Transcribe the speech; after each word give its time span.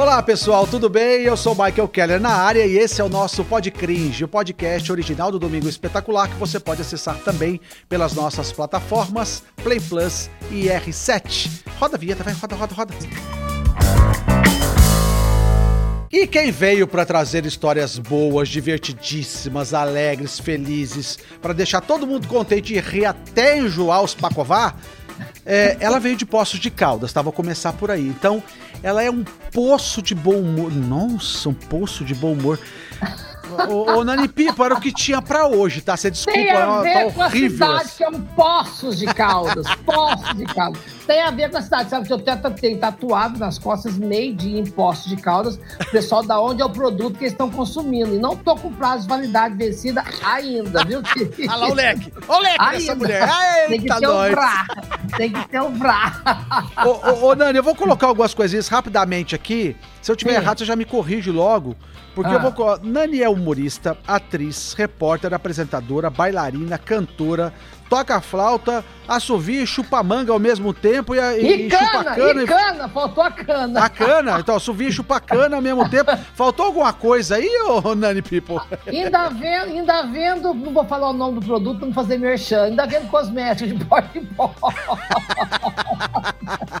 Olá 0.00 0.22
pessoal, 0.22 0.66
tudo 0.66 0.88
bem? 0.88 1.24
Eu 1.24 1.36
sou 1.36 1.54
Michael 1.54 1.86
Keller 1.86 2.18
na 2.18 2.30
área 2.30 2.64
e 2.64 2.78
esse 2.78 3.02
é 3.02 3.04
o 3.04 3.08
nosso 3.10 3.44
Pod 3.44 3.70
Cringe, 3.70 4.24
o 4.24 4.28
podcast 4.28 4.90
original 4.90 5.30
do 5.30 5.38
Domingo 5.38 5.68
Espetacular 5.68 6.26
que 6.26 6.36
você 6.36 6.58
pode 6.58 6.80
acessar 6.80 7.18
também 7.18 7.60
pelas 7.86 8.14
nossas 8.14 8.50
plataformas 8.50 9.42
Play 9.62 9.78
Plus 9.78 10.30
e 10.50 10.68
R7. 10.68 11.64
Roda 11.78 11.96
a 11.96 11.98
vinheta, 11.98 12.24
vai, 12.24 12.32
roda, 12.32 12.56
roda, 12.56 12.74
roda. 12.74 12.94
E 16.10 16.26
quem 16.26 16.50
veio 16.50 16.88
para 16.88 17.04
trazer 17.04 17.44
histórias 17.44 17.98
boas, 17.98 18.48
divertidíssimas, 18.48 19.74
alegres, 19.74 20.40
felizes, 20.40 21.18
para 21.42 21.52
deixar 21.52 21.82
todo 21.82 22.06
mundo 22.06 22.26
contente 22.26 22.72
e 22.72 22.80
rir 22.80 23.04
até 23.04 23.58
enjoar 23.58 24.02
os 24.02 24.14
pacovar, 24.14 24.76
é, 25.44 25.76
ela 25.80 25.98
veio 25.98 26.16
de 26.16 26.24
Poços 26.24 26.58
de 26.58 26.70
Caldas, 26.70 27.12
tá? 27.12 27.22
Vou 27.22 27.32
começar 27.32 27.72
por 27.72 27.90
aí. 27.90 28.06
Então, 28.06 28.42
ela 28.82 29.02
é 29.02 29.10
um 29.10 29.24
poço 29.52 30.00
de 30.02 30.14
bom 30.14 30.36
humor. 30.36 30.72
Nossa, 30.72 31.48
um 31.48 31.54
poço 31.54 32.04
de 32.04 32.14
bom 32.14 32.32
humor. 32.32 32.58
Ô, 33.68 33.98
ô 33.98 34.04
Nani 34.04 34.28
Pipa, 34.28 34.64
era 34.64 34.74
o 34.74 34.80
que 34.80 34.92
tinha 34.92 35.20
pra 35.20 35.48
hoje, 35.48 35.80
tá? 35.80 35.96
Você 35.96 36.10
desculpa, 36.10 36.38
Tem 36.38 36.50
a 36.50 36.54
tá 36.66 36.80
ver 36.82 37.12
com 37.12 37.22
a 37.22 37.26
horrível. 37.26 37.50
cidade, 37.66 37.90
que 37.96 38.04
é 38.04 38.08
um 38.08 38.20
Poços 38.22 38.98
de 38.98 39.06
Caldas. 39.06 39.66
Poços 39.84 40.36
de 40.36 40.44
Caldas. 40.44 40.80
Tem 41.10 41.22
a 41.22 41.30
ver 41.32 41.50
com 41.50 41.56
a 41.56 41.60
cidade. 41.62 41.90
Sabe 41.90 42.06
que 42.06 42.12
eu 42.12 42.20
tenho 42.20 42.78
tatuado 42.78 43.36
nas 43.36 43.58
costas 43.58 43.98
made 43.98 44.56
in 44.56 44.64
Poços 44.64 45.06
de 45.06 45.16
Caldas. 45.16 45.56
O 45.80 45.90
pessoal 45.90 46.22
da 46.22 46.40
onde 46.40 46.62
é 46.62 46.64
o 46.64 46.70
produto 46.70 47.18
que 47.18 47.24
eles 47.24 47.32
estão 47.32 47.50
consumindo. 47.50 48.14
E 48.14 48.18
não 48.18 48.36
tô 48.36 48.54
com 48.54 48.72
prazo 48.72 49.02
de 49.02 49.08
validade 49.08 49.56
vencida 49.56 50.04
ainda, 50.24 50.84
viu? 50.84 51.02
Olha 51.50 51.56
lá 51.56 51.68
o 51.68 51.74
leque. 51.74 52.12
Olha 52.28 52.38
o 52.38 52.42
leque 52.42 52.58
dessa 52.58 52.92
Ainda. 52.92 52.94
mulher. 52.94 53.28
Tem 53.66 53.80
que 53.80 53.88
ter 53.88 53.96
o 54.06 54.12
nós. 54.12 54.30
vrá. 54.30 54.66
Tem 55.16 55.32
que 55.32 55.48
ter 55.48 55.60
o 55.60 55.70
vrá. 55.70 56.62
Ô, 56.86 56.88
ô, 56.90 57.30
ô, 57.30 57.34
Nani, 57.34 57.58
eu 57.58 57.64
vou 57.64 57.74
colocar 57.74 58.06
algumas 58.06 58.32
coisinhas 58.32 58.68
rapidamente 58.68 59.34
aqui. 59.34 59.74
Se 60.00 60.12
eu 60.12 60.14
tiver 60.14 60.34
Sim. 60.34 60.36
errado, 60.36 60.58
você 60.58 60.64
já 60.64 60.76
me 60.76 60.84
corrige 60.84 61.32
logo. 61.32 61.74
Porque 62.14 62.30
Ah. 62.30 62.34
eu 62.34 62.40
vou. 62.52 62.78
Nani 62.84 63.20
é 63.20 63.28
humorista, 63.28 63.98
atriz, 64.06 64.74
repórter, 64.74 65.34
apresentadora, 65.34 66.08
bailarina, 66.08 66.78
cantora, 66.78 67.52
toca 67.90 68.20
flauta, 68.20 68.84
assovia 69.08 69.62
e 69.62 69.66
chupa 69.66 70.00
manga 70.00 70.32
ao 70.32 70.38
mesmo 70.38 70.72
tempo 70.72 71.12
e, 71.12 71.18
E, 71.18 71.66
e 71.66 71.70
chupa 71.70 72.04
cana, 72.04 72.14
cana. 72.14 72.42
e 72.42 72.46
cana. 72.46 72.88
Faltou 72.88 73.24
a 73.24 73.30
cana. 73.32 73.84
A 73.84 73.88
cana, 73.88 74.38
então, 74.38 74.54
assovia 74.54 74.88
e 74.88 74.92
chupa 74.92 75.18
cana 75.18 75.56
ao 75.56 75.62
mesmo 75.62 75.88
tempo. 75.90 76.16
Faltou 76.34 76.66
alguma 76.66 76.92
coisa 76.92 77.34
aí, 77.34 77.50
ô 77.66 77.96
Nani 77.96 78.22
People? 78.22 78.60
Ainda 78.86 79.28
vendo, 79.30 79.70
ainda 79.72 80.02
vendo, 80.04 80.54
não 80.54 80.72
vou 80.72 80.84
falar 80.84 81.10
o 81.10 81.12
nome 81.12 81.40
do 81.40 81.46
produto 81.46 81.78
pra 81.78 81.86
não 81.88 81.94
fazer 81.94 82.16
merchan, 82.16 82.62
ainda 82.66 82.86
vendo 82.86 83.08
cosméticos 83.10 83.76
de 83.76 83.84
pó 83.84 83.98
em 84.14 84.24
pó. 84.24 84.54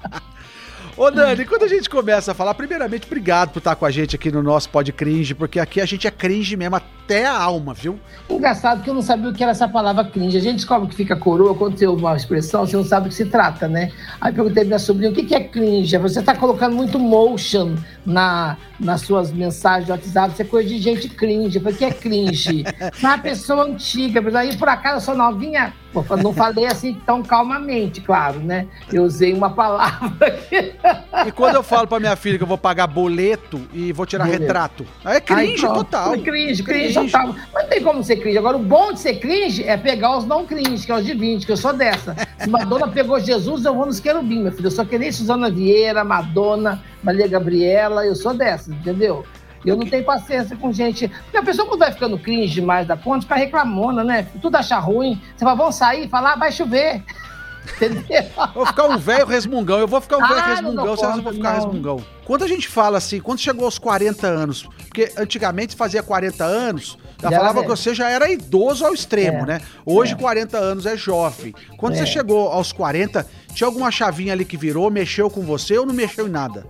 Ô, 1.00 1.10
Nani, 1.10 1.46
quando 1.46 1.62
a 1.62 1.66
gente 1.66 1.88
começa 1.88 2.32
a 2.32 2.34
falar, 2.34 2.52
primeiramente, 2.52 3.06
obrigado 3.06 3.52
por 3.52 3.58
estar 3.60 3.74
com 3.74 3.86
a 3.86 3.90
gente 3.90 4.14
aqui 4.14 4.30
no 4.30 4.42
nosso 4.42 4.68
Pod 4.68 4.92
Cringe, 4.92 5.34
porque 5.34 5.58
aqui 5.58 5.80
a 5.80 5.86
gente 5.86 6.06
é 6.06 6.10
cringe 6.10 6.54
mesmo 6.58 6.76
até 6.76 7.24
a 7.24 7.42
alma, 7.42 7.72
viu? 7.72 7.98
Engraçado 8.28 8.82
que 8.82 8.90
eu 8.90 8.92
não 8.92 9.00
sabia 9.00 9.30
o 9.30 9.32
que 9.32 9.42
era 9.42 9.52
essa 9.52 9.66
palavra 9.66 10.04
cringe. 10.04 10.36
A 10.36 10.40
gente 10.42 10.56
descobre 10.56 10.90
que 10.90 10.94
fica 10.94 11.16
coroa 11.16 11.54
quando 11.54 11.82
ouve 11.84 12.02
uma 12.02 12.14
expressão, 12.14 12.66
você 12.66 12.76
não 12.76 12.84
sabe 12.84 13.06
do 13.06 13.08
que 13.08 13.14
se 13.14 13.24
trata, 13.24 13.66
né? 13.66 13.90
Aí 14.20 14.30
perguntei 14.30 14.62
pra 14.62 14.66
minha 14.66 14.78
sobrinha, 14.78 15.10
o 15.10 15.14
que 15.14 15.34
é 15.34 15.40
cringe? 15.40 15.96
Você 15.96 16.22
tá 16.22 16.36
colocando 16.36 16.76
muito 16.76 16.98
motion 16.98 17.76
na, 18.04 18.56
nas 18.78 19.02
suas 19.02 19.32
mensagens 19.32 19.86
de 19.86 19.92
WhatsApp, 19.92 20.32
isso 20.32 20.42
é 20.42 20.44
coisa 20.44 20.68
de 20.68 20.78
gente 20.78 21.08
cringe. 21.08 21.56
Eu 21.56 21.62
falei, 21.62 21.74
o 21.76 21.78
que 21.78 21.84
é 21.84 21.90
cringe? 21.92 22.64
uma 23.00 23.18
pessoa 23.18 23.64
antiga, 23.64 24.20
mas 24.20 24.34
aí 24.34 24.56
por 24.56 24.68
acaso 24.68 24.96
eu 24.96 25.00
sou 25.00 25.14
novinha. 25.14 25.72
Pô, 25.92 26.04
não 26.22 26.32
falei 26.32 26.66
assim 26.66 26.94
tão 27.04 27.20
calmamente, 27.20 28.00
claro, 28.00 28.38
né? 28.38 28.68
Eu 28.92 29.02
usei 29.02 29.32
uma 29.32 29.50
palavra 29.50 30.30
que... 30.30 30.74
E 31.26 31.32
quando 31.32 31.56
eu 31.56 31.62
falo 31.62 31.86
pra 31.86 31.98
minha 31.98 32.14
filha 32.16 32.38
que 32.38 32.44
eu 32.44 32.48
vou 32.48 32.56
pagar 32.56 32.86
boleto 32.86 33.60
e 33.74 33.92
vou 33.92 34.06
tirar 34.06 34.24
Boleto. 34.24 34.42
retrato, 34.42 34.86
aí 35.04 35.16
é 35.16 35.20
cringe 35.20 35.66
Aí, 35.66 35.72
total. 35.74 36.14
É 36.14 36.18
cringe, 36.18 36.62
cringe, 36.62 36.94
total. 36.94 37.34
Mas 37.52 37.62
não 37.64 37.68
tem 37.68 37.82
como 37.82 38.02
ser 38.04 38.16
cringe. 38.16 38.38
Agora, 38.38 38.56
o 38.56 38.62
bom 38.62 38.92
de 38.92 39.00
ser 39.00 39.16
cringe 39.16 39.64
é 39.64 39.76
pegar 39.76 40.16
os 40.16 40.24
não 40.24 40.46
cringe, 40.46 40.86
que 40.86 40.92
é 40.92 40.94
os 40.94 41.04
de 41.04 41.12
20, 41.12 41.44
que 41.44 41.52
eu 41.52 41.56
sou 41.56 41.72
dessa. 41.72 42.16
Se 42.38 42.48
Madonna 42.48 42.88
pegou 42.88 43.18
Jesus, 43.18 43.64
eu 43.64 43.74
vou 43.74 43.84
nos 43.84 44.00
querubim, 44.00 44.42
meu 44.42 44.52
filho. 44.52 44.68
Eu 44.68 44.70
sou 44.70 44.86
que 44.86 44.98
nem 44.98 45.12
Suzana 45.12 45.50
Vieira, 45.50 46.04
Madonna, 46.04 46.80
Maria 47.02 47.26
Gabriela, 47.28 48.04
eu 48.06 48.14
sou 48.14 48.34
dessa, 48.34 48.70
entendeu? 48.70 49.24
Eu 49.64 49.76
não 49.76 49.86
tenho 49.86 50.04
paciência 50.04 50.56
com 50.56 50.72
gente. 50.72 51.06
Porque 51.08 51.36
a 51.36 51.42
pessoa, 51.42 51.68
quando 51.68 51.80
vai 51.80 51.92
ficando 51.92 52.18
cringe 52.18 52.54
demais 52.54 52.86
da 52.86 52.96
conta, 52.96 53.22
fica 53.22 53.34
reclamona, 53.34 54.02
né? 54.02 54.26
Tudo 54.40 54.56
acha 54.56 54.78
ruim. 54.78 55.20
Você 55.36 55.44
fala, 55.44 55.56
vamos 55.56 55.74
sair, 55.74 56.08
falar, 56.08 56.32
ah, 56.32 56.36
vai 56.36 56.50
chover. 56.50 57.02
Entendeu? 57.76 58.02
Eu 58.38 58.52
vou 58.54 58.66
ficar 58.66 58.84
um 58.86 58.96
velho 58.96 59.26
resmungão, 59.26 59.78
eu 59.78 59.86
vou 59.86 60.00
ficar 60.00 60.16
um 60.16 60.24
Ah, 60.24 60.28
velho 60.28 60.46
resmungão, 60.46 60.96
vocês 60.96 61.16
vão 61.22 61.32
ficar 61.34 61.50
não. 61.50 61.56
resmungão. 61.56 62.04
Quando 62.24 62.42
a 62.44 62.48
gente 62.48 62.66
fala 62.68 62.96
assim, 62.96 63.20
quando 63.20 63.38
chegou 63.38 63.66
aos 63.66 63.78
40 63.78 64.26
anos, 64.26 64.62
porque 64.78 65.12
antigamente 65.18 65.76
fazia 65.76 66.02
40 66.02 66.42
anos, 66.42 66.96
já 67.20 67.28
Já 67.30 67.36
falava 67.36 67.58
era 67.58 67.68
que 67.68 67.76
você 67.76 67.94
já 67.94 68.08
era 68.08 68.30
idoso 68.32 68.86
ao 68.86 68.94
extremo, 68.94 69.40
É, 69.40 69.46
né? 69.46 69.60
Hoje 69.84 70.14
é. 70.14 70.16
40 70.16 70.56
anos 70.56 70.86
é 70.86 70.96
jovem. 70.96 71.54
Quando 71.76 71.94
É. 71.94 71.96
você 71.98 72.06
chegou 72.06 72.48
aos 72.48 72.72
40, 72.72 73.26
tinha 73.54 73.66
alguma 73.68 73.90
chavinha 73.90 74.32
ali 74.32 74.46
que 74.46 74.56
virou, 74.56 74.90
mexeu 74.90 75.28
com 75.28 75.42
você 75.42 75.76
ou 75.76 75.84
não 75.84 75.94
mexeu 75.94 76.26
em 76.26 76.30
nada? 76.30 76.66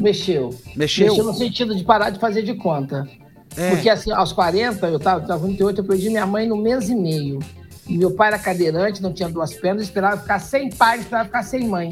Mexeu. 0.00 0.50
Mexeu? 0.76 1.08
Mexeu 1.08 1.24
no 1.24 1.34
sentido 1.34 1.74
de 1.74 1.84
parar 1.84 2.10
de 2.10 2.18
fazer 2.18 2.42
de 2.42 2.54
conta. 2.54 3.08
É. 3.56 3.70
Porque 3.70 3.88
assim, 3.88 4.10
aos 4.12 4.32
40, 4.32 4.88
eu 4.88 4.98
tava, 4.98 5.26
tava 5.26 5.40
com 5.40 5.48
28, 5.48 5.80
eu 5.80 5.84
perdi 5.84 6.08
minha 6.08 6.26
mãe 6.26 6.46
no 6.46 6.56
mês 6.56 6.88
e 6.88 6.94
meio. 6.94 7.38
E 7.86 7.98
meu 7.98 8.12
pai 8.12 8.28
era 8.28 8.38
cadeirante, 8.38 9.02
não 9.02 9.12
tinha 9.12 9.28
duas 9.28 9.54
pernas, 9.54 9.82
esperava 9.82 10.20
ficar 10.20 10.38
sem 10.38 10.70
pai, 10.70 11.00
esperava 11.00 11.26
ficar 11.26 11.42
sem 11.42 11.66
mãe. 11.66 11.90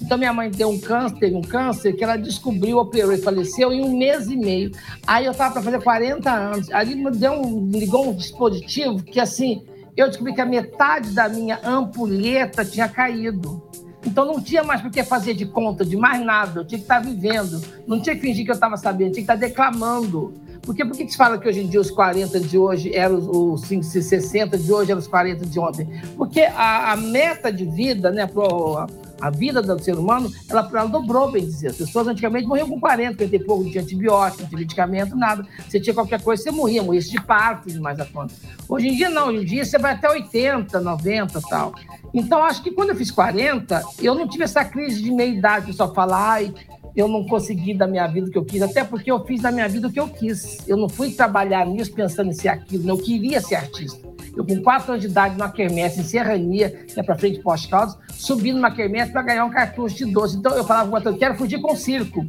Então 0.00 0.18
minha 0.18 0.32
mãe 0.32 0.50
deu 0.50 0.68
um 0.68 0.78
câncer, 0.78 1.18
teve 1.18 1.34
um 1.34 1.42
câncer 1.42 1.94
que 1.94 2.04
ela 2.04 2.16
descobriu, 2.16 2.78
operou 2.78 3.12
e 3.12 3.18
faleceu 3.18 3.72
em 3.72 3.82
um 3.82 3.96
mês 3.96 4.28
e 4.28 4.36
meio. 4.36 4.70
Aí 5.06 5.24
eu 5.24 5.34
tava 5.34 5.54
para 5.54 5.62
fazer 5.62 5.82
40 5.82 6.30
anos. 6.30 6.70
Ali 6.70 6.94
me 6.94 7.10
deu 7.10 7.32
um, 7.32 7.70
ligou 7.70 8.10
um 8.10 8.14
dispositivo 8.14 9.02
que 9.02 9.18
assim, 9.18 9.64
eu 9.96 10.08
descobri 10.08 10.34
que 10.34 10.40
a 10.40 10.46
metade 10.46 11.10
da 11.10 11.28
minha 11.28 11.58
ampulheta 11.64 12.64
tinha 12.64 12.88
caído. 12.88 13.62
Então 14.06 14.24
não 14.24 14.40
tinha 14.40 14.62
mais 14.62 14.80
por 14.80 14.90
que 14.90 15.02
fazer 15.02 15.34
de 15.34 15.46
conta 15.46 15.84
de 15.84 15.96
mais 15.96 16.24
nada, 16.24 16.60
eu 16.60 16.64
tinha 16.64 16.78
que 16.78 16.84
estar 16.84 17.00
vivendo. 17.00 17.60
Não 17.86 18.00
tinha 18.00 18.14
que 18.14 18.20
fingir 18.20 18.44
que 18.44 18.50
eu 18.50 18.54
estava 18.54 18.76
sabendo, 18.76 19.12
tinha 19.12 19.26
que 19.26 19.32
estar 19.32 19.36
declamando. 19.36 20.34
Porque 20.62 20.84
por 20.84 20.96
que 20.96 21.08
se 21.08 21.16
fala 21.16 21.38
que 21.38 21.48
hoje 21.48 21.60
em 21.60 21.66
dia 21.66 21.80
os 21.80 21.90
40 21.90 22.40
de 22.40 22.56
hoje 22.56 22.94
eram 22.94 23.16
os, 23.16 23.26
os 23.26 23.60
5, 23.68 23.84
60 23.84 24.56
de 24.56 24.72
hoje 24.72 24.90
eram 24.90 25.00
os 25.00 25.06
40 25.06 25.44
de 25.44 25.58
ontem? 25.58 25.88
Porque 26.16 26.40
a, 26.40 26.92
a 26.92 26.96
meta 26.96 27.52
de 27.52 27.64
vida, 27.66 28.10
né, 28.10 28.26
pro, 28.26 28.86
a, 29.26 29.30
vida 29.30 29.62
do 29.62 29.82
ser 29.82 29.96
humano, 29.96 30.32
ela, 30.48 30.68
ela 30.72 30.86
dobrou, 30.86 31.30
bem 31.30 31.44
dizer. 31.44 31.68
As 31.68 31.76
pessoas 31.76 32.08
antigamente 32.08 32.46
morriam 32.46 32.68
com 32.68 32.80
40, 32.80 33.16
40 33.16 33.36
e 33.36 33.38
pouco, 33.38 33.70
tinha 33.70 33.82
antibiótico, 33.82 34.46
tinha 34.46 34.58
medicamento, 34.58 35.16
nada. 35.16 35.46
Você 35.68 35.80
tinha 35.80 35.94
qualquer 35.94 36.22
coisa, 36.22 36.42
você 36.42 36.50
morria, 36.50 36.82
morria 36.82 37.00
de 37.00 37.20
parto 37.20 37.70
mais 37.80 37.98
a 38.00 38.04
conta. 38.04 38.34
Hoje 38.68 38.88
em 38.88 38.96
dia 38.96 39.10
não, 39.10 39.28
hoje 39.28 39.42
em 39.42 39.44
dia 39.44 39.64
você 39.64 39.78
vai 39.78 39.92
até 39.92 40.08
80, 40.08 40.80
90 40.80 41.38
e 41.38 41.42
tal. 41.42 41.74
Então, 42.12 42.44
acho 42.44 42.62
que 42.62 42.70
quando 42.70 42.90
eu 42.90 42.96
fiz 42.96 43.10
40, 43.10 43.82
eu 44.00 44.14
não 44.14 44.28
tive 44.28 44.44
essa 44.44 44.64
crise 44.64 45.02
de 45.02 45.10
meia-idade, 45.10 45.64
o 45.64 45.68
pessoal 45.68 45.92
fala, 45.92 46.32
ai, 46.32 46.54
eu 46.94 47.08
não 47.08 47.24
consegui 47.26 47.74
da 47.74 47.86
minha 47.86 48.06
vida 48.06 48.28
o 48.28 48.30
que 48.30 48.38
eu 48.38 48.44
quis, 48.44 48.62
até 48.62 48.84
porque 48.84 49.10
eu 49.10 49.24
fiz 49.24 49.42
da 49.42 49.50
minha 49.50 49.68
vida 49.68 49.88
o 49.88 49.92
que 49.92 49.98
eu 49.98 50.08
quis. 50.08 50.58
Eu 50.68 50.76
não 50.76 50.88
fui 50.88 51.10
trabalhar 51.10 51.66
nisso 51.66 51.92
pensando 51.92 52.30
em 52.30 52.34
ser 52.34 52.48
aquilo, 52.48 52.84
né? 52.84 52.92
eu 52.92 52.98
queria 52.98 53.40
ser 53.40 53.56
artista. 53.56 54.13
Eu, 54.36 54.44
com 54.44 54.62
quatro 54.62 54.92
anos 54.92 55.04
de 55.04 55.10
idade, 55.10 55.36
numa 55.36 55.50
quermesse 55.50 56.00
em 56.00 56.04
Serrania, 56.04 56.86
né, 56.96 57.02
para 57.02 57.16
frente 57.16 57.36
de 57.36 57.42
Poste 57.42 57.68
Caldas, 57.68 57.96
subi 58.12 58.52
numa 58.52 58.70
quermesse 58.70 59.12
para 59.12 59.22
ganhar 59.22 59.44
um 59.44 59.50
cartucho 59.50 59.96
de 59.96 60.06
doce. 60.06 60.36
Então, 60.36 60.52
eu 60.56 60.64
falava 60.64 61.08
eu 61.08 61.16
quero 61.16 61.36
fugir 61.36 61.60
com 61.60 61.72
o 61.72 61.76
circo. 61.76 62.26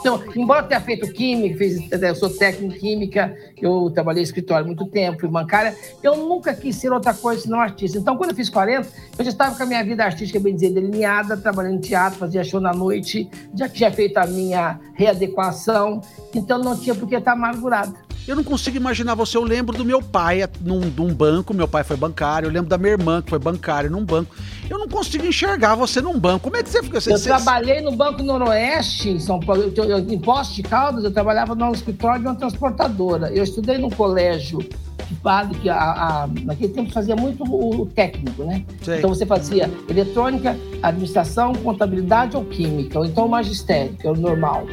Então, 0.00 0.22
embora 0.36 0.62
eu 0.62 0.68
tenha 0.68 0.80
feito 0.80 1.12
química, 1.12 1.58
fiz, 1.58 1.90
eu 1.90 2.14
sou 2.14 2.30
técnico 2.30 2.74
em 2.74 2.78
química, 2.78 3.36
eu 3.60 3.90
trabalhei 3.92 4.22
em 4.22 4.24
escritório 4.24 4.64
muito 4.64 4.86
tempo, 4.86 5.20
fui 5.20 5.28
bancária, 5.28 5.74
eu 6.02 6.16
nunca 6.16 6.54
quis 6.54 6.76
ser 6.76 6.92
outra 6.92 7.12
coisa 7.12 7.42
senão 7.42 7.60
artista. 7.60 7.98
Então, 7.98 8.16
quando 8.16 8.30
eu 8.30 8.36
fiz 8.36 8.48
40, 8.48 8.88
eu 9.18 9.24
já 9.24 9.30
estava 9.30 9.56
com 9.56 9.62
a 9.62 9.66
minha 9.66 9.82
vida 9.84 10.04
artística, 10.04 10.38
bem 10.38 10.54
dizer, 10.54 10.70
delineada, 10.70 11.36
trabalhando 11.36 11.76
em 11.76 11.80
teatro, 11.80 12.18
fazia 12.18 12.44
show 12.44 12.60
na 12.60 12.72
noite, 12.72 13.28
já 13.54 13.68
tinha 13.68 13.90
feito 13.90 14.18
a 14.18 14.26
minha 14.26 14.78
readequação, 14.94 16.00
então 16.32 16.58
não 16.58 16.78
tinha 16.78 16.94
por 16.94 17.08
que 17.08 17.16
estar 17.16 17.32
amargurada. 17.32 18.07
Eu 18.28 18.36
não 18.36 18.44
consigo 18.44 18.76
imaginar 18.76 19.14
você. 19.14 19.36
Eu 19.38 19.42
lembro 19.42 19.76
do 19.76 19.84
meu 19.84 20.02
pai 20.02 20.46
num, 20.60 20.80
num 20.80 21.14
banco, 21.14 21.54
meu 21.54 21.66
pai 21.66 21.82
foi 21.82 21.96
bancário. 21.96 22.46
Eu 22.46 22.52
lembro 22.52 22.68
da 22.68 22.76
minha 22.76 22.92
irmã, 22.92 23.22
que 23.22 23.30
foi 23.30 23.38
bancária 23.38 23.88
num 23.88 24.04
banco. 24.04 24.34
Eu 24.68 24.78
não 24.78 24.86
consigo 24.86 25.24
enxergar 25.26 25.74
você 25.74 26.00
num 26.02 26.18
banco. 26.18 26.40
Como 26.44 26.56
é 26.56 26.62
que 26.62 26.68
você 26.68 26.82
fica? 26.82 27.00
Você, 27.00 27.12
Eu 27.12 27.18
você- 27.18 27.28
trabalhei 27.28 27.80
no 27.80 27.92
Banco 27.92 28.22
Noroeste, 28.22 29.08
em 29.08 29.18
São 29.18 29.40
Paulo, 29.40 29.72
eu, 29.74 29.84
eu, 29.84 29.98
em 29.98 30.18
Poços 30.18 30.54
de 30.54 30.62
Caldas, 30.62 31.04
eu 31.04 31.10
trabalhava 31.10 31.54
no 31.54 31.72
escritório 31.72 32.20
de 32.20 32.26
uma 32.28 32.34
transportadora. 32.34 33.30
Eu 33.32 33.42
estudei 33.42 33.78
num 33.78 33.88
colégio 33.88 34.58
que 34.58 35.14
padre, 35.22 35.58
que 35.58 35.70
a, 35.70 35.76
a- 35.78 36.28
naquele 36.44 36.72
tempo 36.74 36.92
fazia 36.92 37.16
muito 37.16 37.42
o, 37.44 37.80
o 37.82 37.86
técnico, 37.86 38.44
né? 38.44 38.62
Sei. 38.82 38.98
Então 38.98 39.08
você 39.08 39.24
fazia 39.24 39.70
eletrônica, 39.88 40.54
administração, 40.82 41.54
contabilidade 41.54 42.36
ou 42.36 42.44
química, 42.44 42.98
ou 42.98 43.06
então 43.06 43.24
o 43.24 43.28
magistério, 43.30 43.94
que 43.94 44.06
era 44.06 44.14
o 44.14 44.20
normal, 44.20 44.66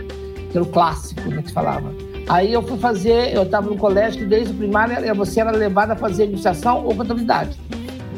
que 0.52 0.58
era 0.58 0.62
o 0.64 0.66
clássico, 0.68 1.22
né, 1.30 1.42
que 1.42 1.54
falava. 1.54 1.90
Aí 2.28 2.54
eu 2.54 2.64
fui 2.64 2.78
fazer, 2.78 3.34
eu 3.34 3.44
estava 3.44 3.70
no 3.70 3.78
colégio 3.78 4.22
que 4.22 4.26
desde 4.26 4.52
o 4.52 4.56
primário 4.56 5.16
você 5.16 5.42
era 5.42 5.52
levado 5.52 5.92
a 5.92 5.96
fazer 5.96 6.24
administração 6.24 6.84
ou 6.84 6.96
contabilidade. 6.96 7.58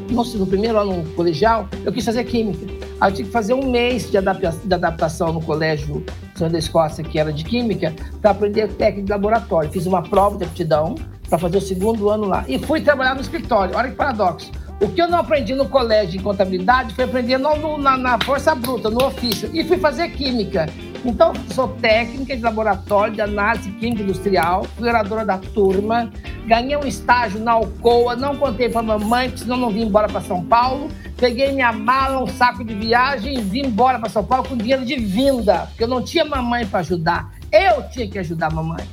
Nossa, 0.09 0.37
no 0.37 0.47
primeiro 0.47 0.77
ano 0.77 1.03
colegial, 1.15 1.67
eu 1.83 1.91
quis 1.91 2.05
fazer 2.05 2.23
química. 2.23 2.65
Aí 3.01 3.11
eu 3.11 3.15
tinha 3.15 3.25
que 3.25 3.31
fazer 3.31 3.53
um 3.53 3.69
mês 3.69 4.09
de 4.09 4.17
adapta- 4.17 4.55
de 4.63 4.73
adaptação 4.73 5.33
no 5.33 5.41
colégio 5.41 6.03
da 6.39 6.57
Escócia, 6.57 7.03
que 7.03 7.19
era 7.19 7.33
de 7.33 7.43
Química, 7.43 7.93
para 8.21 8.31
aprender 8.31 8.67
técnica 8.73 9.05
de 9.05 9.11
laboratório. 9.11 9.69
Fiz 9.71 9.85
uma 9.85 10.01
prova 10.03 10.37
de 10.37 10.45
aptidão 10.45 10.95
para 11.27 11.37
fazer 11.37 11.57
o 11.57 11.61
segundo 11.61 12.09
ano 12.09 12.25
lá. 12.25 12.45
E 12.47 12.59
fui 12.59 12.79
trabalhar 12.79 13.15
no 13.15 13.21
escritório. 13.21 13.75
Olha 13.75 13.89
que 13.89 13.95
paradoxo. 13.95 14.51
O 14.79 14.87
que 14.87 15.01
eu 15.01 15.07
não 15.07 15.17
aprendi 15.17 15.55
no 15.55 15.67
colégio 15.67 16.19
em 16.19 16.23
contabilidade 16.23 16.93
foi 16.93 17.05
aprender 17.05 17.39
no, 17.39 17.77
na, 17.79 17.97
na, 17.97 18.19
força 18.23 18.53
bruta, 18.53 18.89
no 18.91 19.03
ofício. 19.03 19.49
E 19.51 19.63
fui 19.63 19.77
fazer 19.77 20.09
química. 20.09 20.69
Então, 21.05 21.33
sou 21.53 21.69
técnica 21.69 22.35
de 22.35 22.41
laboratório 22.41 23.13
de 23.13 23.21
análise 23.21 23.71
química 23.71 24.03
industrial, 24.03 24.65
fui 24.75 24.87
oradora 24.89 25.25
da 25.25 25.37
turma, 25.37 26.11
ganhei 26.45 26.75
um 26.75 26.85
estágio 26.85 27.39
na 27.39 27.53
Alcoa, 27.53 28.15
não 28.15 28.35
contei 28.35 28.69
para 28.69 28.81
mamãe, 28.81 29.29
porque 29.29 29.43
senão 29.43 29.57
não 29.57 29.69
vim 29.69 29.83
embora 29.83 30.07
para 30.07 30.21
São 30.21 30.43
Paulo. 30.43 30.89
Peguei 31.17 31.51
minha 31.51 31.71
mala, 31.71 32.21
um 32.23 32.27
saco 32.27 32.63
de 32.63 32.73
viagem 32.73 33.37
e 33.37 33.41
vim 33.41 33.65
embora 33.67 33.99
para 33.99 34.09
São 34.09 34.23
Paulo 34.23 34.47
com 34.47 34.57
dinheiro 34.57 34.85
de 34.85 34.95
vinda, 34.95 35.67
porque 35.67 35.83
eu 35.83 35.87
não 35.87 36.01
tinha 36.03 36.25
mamãe 36.25 36.65
para 36.65 36.79
ajudar. 36.79 37.31
Eu 37.51 37.87
tinha 37.89 38.07
que 38.07 38.19
ajudar 38.19 38.47
a 38.47 38.55
mamãe. 38.55 38.85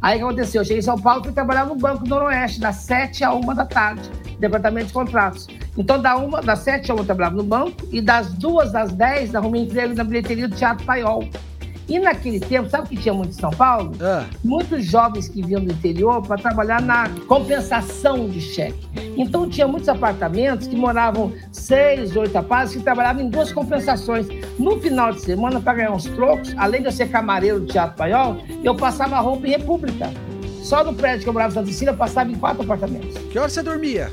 Aí 0.00 0.16
o 0.16 0.18
que 0.18 0.24
aconteceu? 0.24 0.62
Eu 0.62 0.64
cheguei 0.64 0.80
em 0.80 0.82
São 0.82 0.98
Paulo 0.98 1.20
e 1.20 1.24
fui 1.24 1.32
trabalhar 1.32 1.64
no 1.64 1.76
Banco 1.76 2.06
Noroeste, 2.06 2.60
das 2.60 2.76
7 2.76 3.22
a 3.22 3.32
1 3.32 3.40
da 3.54 3.64
tarde, 3.64 4.10
departamento 4.40 4.88
de 4.88 4.92
contratos. 4.92 5.46
Então, 5.76 6.00
da 6.00 6.16
uma, 6.16 6.42
das 6.42 6.60
7 6.60 6.90
a 6.90 6.94
1 6.94 6.98
eu 6.98 7.04
trabalhava 7.04 7.36
no 7.36 7.44
banco 7.44 7.86
e 7.90 8.00
das 8.00 8.32
2 8.34 8.74
às 8.74 8.92
10 8.92 9.34
arrumei 9.34 9.62
emprego 9.62 9.94
na 9.94 10.04
bilheteria 10.04 10.48
do 10.48 10.56
Teatro 10.56 10.84
Paiol. 10.84 11.28
E 11.88 11.98
naquele 11.98 12.38
tempo, 12.40 12.70
sabe 12.70 12.86
o 12.86 12.88
que 12.88 12.96
tinha 12.96 13.12
muito 13.12 13.30
em 13.30 13.40
São 13.40 13.50
Paulo? 13.50 13.92
Ah. 14.00 14.24
Muitos 14.44 14.84
jovens 14.84 15.28
que 15.28 15.42
vinham 15.42 15.62
do 15.62 15.72
interior 15.72 16.22
para 16.22 16.40
trabalhar 16.40 16.80
na 16.80 17.08
compensação 17.26 18.28
de 18.28 18.40
cheque. 18.40 18.88
Então 19.16 19.48
tinha 19.48 19.66
muitos 19.66 19.88
apartamentos 19.88 20.66
que 20.66 20.76
moravam 20.76 21.32
seis, 21.50 22.16
oito 22.16 22.32
rapazes 22.32 22.76
que 22.76 22.82
trabalhavam 22.82 23.22
em 23.22 23.28
duas 23.28 23.52
compensações. 23.52 24.26
No 24.58 24.80
final 24.80 25.12
de 25.12 25.20
semana, 25.20 25.60
para 25.60 25.74
ganhar 25.74 25.92
uns 25.92 26.04
trocos, 26.04 26.54
além 26.56 26.80
de 26.80 26.86
eu 26.86 26.92
ser 26.92 27.10
camareiro 27.10 27.60
do 27.60 27.66
Teatro 27.66 27.96
Paiol, 27.96 28.38
eu 28.62 28.74
passava 28.74 29.18
roupa 29.20 29.46
em 29.46 29.50
República. 29.50 30.10
Só 30.62 30.84
no 30.84 30.94
prédio 30.94 31.24
que 31.24 31.28
eu 31.28 31.32
morava 31.32 31.50
em 31.50 31.54
Santa 31.54 31.66
Cecília, 31.66 31.92
eu 31.92 31.96
passava 31.96 32.30
em 32.30 32.36
quatro 32.36 32.62
apartamentos. 32.62 33.18
Que 33.30 33.38
hora 33.38 33.48
você 33.48 33.62
dormia? 33.62 34.10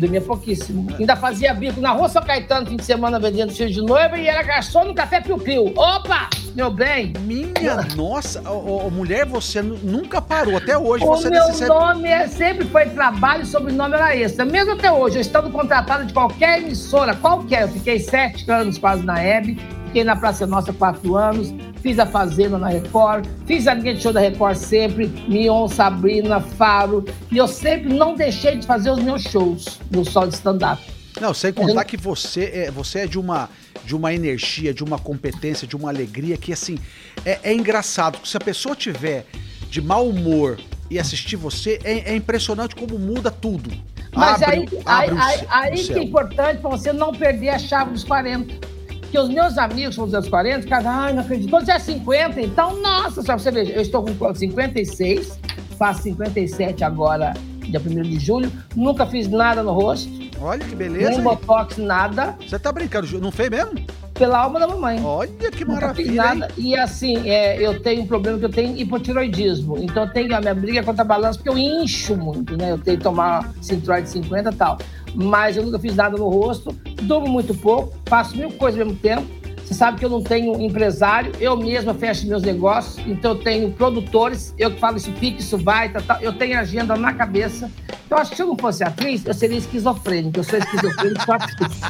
Dormia 0.00 0.20
pouquíssimo. 0.22 0.86
Ainda 0.98 1.14
fazia 1.14 1.52
bico 1.52 1.78
na 1.78 1.90
rua 1.90 2.08
São 2.08 2.22
Caetano, 2.22 2.66
fim 2.66 2.76
de 2.76 2.84
semana, 2.84 3.20
vendendo 3.20 3.52
filho 3.52 3.70
de 3.70 3.82
noiva 3.82 4.16
e 4.16 4.26
era 4.26 4.42
garçom 4.42 4.84
no 4.84 4.94
Café 4.94 5.20
Piu 5.20 5.36
Piu. 5.36 5.74
Opa! 5.76 6.30
Meu 6.54 6.70
bem! 6.70 7.12
Minha 7.20 7.86
nossa! 7.94 8.40
Ô, 8.50 8.86
ô, 8.86 8.90
mulher, 8.90 9.26
você 9.26 9.60
nunca 9.60 10.22
parou. 10.22 10.56
Até 10.56 10.76
hoje 10.76 11.04
o 11.04 11.08
você 11.08 11.28
meu 11.28 11.46
recebe... 11.46 11.68
nome 11.68 12.08
é, 12.08 12.26
sempre 12.26 12.64
foi 12.66 12.86
trabalho, 12.86 13.44
sobrenome 13.44 13.94
era 13.94 14.16
esse. 14.16 14.42
Mesmo 14.42 14.72
até 14.72 14.90
hoje, 14.90 15.18
eu 15.18 15.20
estando 15.20 15.50
contratado 15.50 16.06
de 16.06 16.14
qualquer 16.14 16.62
emissora, 16.62 17.14
qualquer. 17.14 17.62
Eu 17.62 17.68
fiquei 17.68 17.98
sete 17.98 18.50
anos 18.50 18.78
quase 18.78 19.04
na 19.04 19.22
Hebe, 19.22 19.60
fiquei 19.86 20.02
na 20.02 20.16
Praça 20.16 20.46
Nossa 20.46 20.72
quatro 20.72 21.14
anos 21.14 21.52
fiz 21.82 21.98
a 21.98 22.06
Fazenda 22.06 22.58
na 22.58 22.68
Record, 22.68 23.26
fiz 23.46 23.66
a 23.66 23.74
de 23.74 24.00
show 24.00 24.12
da 24.12 24.20
Record 24.20 24.56
sempre, 24.56 25.06
Mion, 25.28 25.68
Sabrina, 25.68 26.40
Faro, 26.40 27.04
e 27.30 27.36
eu 27.36 27.48
sempre 27.48 27.92
não 27.92 28.14
deixei 28.14 28.56
de 28.56 28.66
fazer 28.66 28.90
os 28.90 29.02
meus 29.02 29.22
shows 29.22 29.80
no 29.90 30.04
sol 30.04 30.26
de 30.26 30.34
stand-up. 30.34 30.82
Não, 31.20 31.34
sem 31.34 31.52
contar 31.52 31.84
que 31.84 31.96
você 31.96 32.44
é, 32.44 32.70
você 32.70 33.00
é 33.00 33.06
de 33.06 33.18
uma 33.18 33.48
de 33.84 33.96
uma 33.96 34.12
energia, 34.12 34.72
de 34.72 34.84
uma 34.84 34.98
competência, 34.98 35.66
de 35.66 35.74
uma 35.74 35.88
alegria 35.88 36.36
que 36.36 36.52
assim 36.52 36.78
é, 37.24 37.40
é 37.42 37.54
engraçado. 37.54 38.18
Se 38.24 38.36
a 38.36 38.40
pessoa 38.40 38.76
tiver 38.76 39.26
de 39.68 39.80
mau 39.80 40.08
humor 40.08 40.58
e 40.90 40.98
assistir 40.98 41.36
você, 41.36 41.78
é, 41.82 42.12
é 42.12 42.16
impressionante 42.16 42.76
como 42.76 42.98
muda 42.98 43.30
tudo. 43.30 43.70
Mas 44.14 44.42
abre, 44.42 44.56
aí, 44.56 44.68
abre 44.84 45.16
aí, 45.18 45.46
aí, 45.48 45.72
aí 45.72 45.84
que 45.84 45.92
é 45.92 46.02
importante 46.02 46.60
para 46.60 46.70
você 46.70 46.92
não 46.92 47.12
perder 47.12 47.50
a 47.50 47.58
chave 47.58 47.92
dos 47.92 48.04
40. 48.04 48.79
Porque 49.10 49.18
os 49.18 49.28
meus 49.28 49.58
amigos 49.58 49.96
são 49.96 50.06
dos 50.06 50.28
40, 50.28 50.68
cara, 50.68 50.88
ai, 50.88 51.12
não 51.12 51.22
acredito. 51.22 51.50
Quando 51.50 51.64
você 51.64 51.72
é 51.72 51.78
50, 51.80 52.40
então, 52.42 52.80
nossa, 52.80 53.20
só 53.22 53.36
você 53.36 53.50
ver, 53.50 53.74
eu 53.74 53.82
estou 53.82 54.04
com 54.04 54.32
56, 54.32 55.36
faço 55.76 56.02
57 56.04 56.84
agora, 56.84 57.34
dia 57.58 57.80
1 57.80 58.02
de 58.02 58.20
julho, 58.20 58.52
nunca 58.76 59.04
fiz 59.04 59.26
nada 59.26 59.64
no 59.64 59.72
rosto. 59.72 60.08
Olha 60.40 60.64
que 60.64 60.76
beleza. 60.76 61.10
Nem 61.10 61.22
botox, 61.22 61.76
nada. 61.76 62.36
Você 62.48 62.56
tá 62.56 62.70
brincando, 62.70 63.20
não 63.20 63.32
fez 63.32 63.50
mesmo? 63.50 63.84
Pela 64.20 64.40
alma 64.40 64.60
da 64.60 64.66
mamãe. 64.66 65.02
Olha 65.02 65.50
que 65.50 65.64
maravilha. 65.64 66.22
Nada. 66.22 66.48
E 66.58 66.76
assim, 66.76 67.26
é, 67.26 67.56
eu 67.56 67.80
tenho 67.80 68.02
um 68.02 68.06
problema 68.06 68.38
que 68.38 68.44
eu 68.44 68.50
tenho 68.50 68.76
hipotiroidismo. 68.76 69.78
Então 69.78 70.02
eu 70.02 70.12
tenho 70.12 70.36
a 70.36 70.40
minha 70.42 70.54
briga 70.54 70.82
contra 70.82 71.00
a 71.00 71.06
balança, 71.06 71.38
porque 71.38 71.48
eu 71.48 71.56
incho 71.56 72.14
muito, 72.14 72.54
né? 72.54 72.72
Eu 72.72 72.78
tenho 72.78 72.98
que 72.98 73.02
tomar 73.02 73.50
cinturão 73.62 74.02
de 74.02 74.10
50 74.10 74.50
e 74.50 74.54
tal 74.54 74.78
mas 75.14 75.56
eu 75.56 75.64
nunca 75.64 75.78
fiz 75.78 75.96
nada 75.96 76.16
no 76.16 76.28
rosto, 76.28 76.72
durmo 77.02 77.28
muito 77.28 77.52
pouco, 77.52 77.92
faço 78.06 78.36
mil 78.36 78.50
coisas 78.52 78.80
ao 78.80 78.86
mesmo 78.86 79.00
tempo. 79.00 79.26
Você 79.70 79.74
sabe 79.74 80.00
que 80.00 80.04
eu 80.04 80.10
não 80.10 80.20
tenho 80.20 80.60
empresário, 80.60 81.30
eu 81.38 81.56
mesma 81.56 81.94
fecho 81.94 82.26
meus 82.26 82.42
negócios, 82.42 82.98
então 83.06 83.30
eu 83.30 83.38
tenho 83.38 83.70
produtores, 83.70 84.52
eu 84.58 84.72
que 84.72 84.80
falo 84.80 84.96
isso 84.96 85.12
fica, 85.12 85.38
isso 85.38 85.56
vai, 85.56 85.88
tá, 85.88 86.00
tá, 86.00 86.18
eu 86.20 86.32
tenho 86.32 86.58
agenda 86.58 86.96
na 86.96 87.14
cabeça. 87.14 87.70
Então, 88.04 88.18
eu 88.18 88.18
acho 88.18 88.30
que 88.32 88.36
se 88.36 88.42
eu 88.42 88.48
não 88.48 88.58
fosse 88.58 88.82
atriz, 88.82 89.24
eu 89.24 89.32
seria 89.32 89.56
esquizofrênico. 89.56 90.40
Eu 90.40 90.42
sou 90.42 90.58
esquizofrênico, 90.58 91.24
sou 91.24 91.34
atriz. 91.34 91.80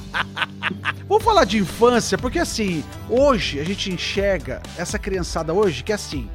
Vamos 1.09 1.25
falar 1.25 1.45
de 1.45 1.57
infância, 1.57 2.19
porque 2.19 2.39
assim, 2.39 2.85
hoje 3.09 3.59
a 3.59 3.65
gente 3.65 3.91
enxerga 3.91 4.61
essa 4.77 4.99
criançada 4.99 5.55
hoje 5.55 5.83
que 5.83 5.95
assim, 5.95 6.29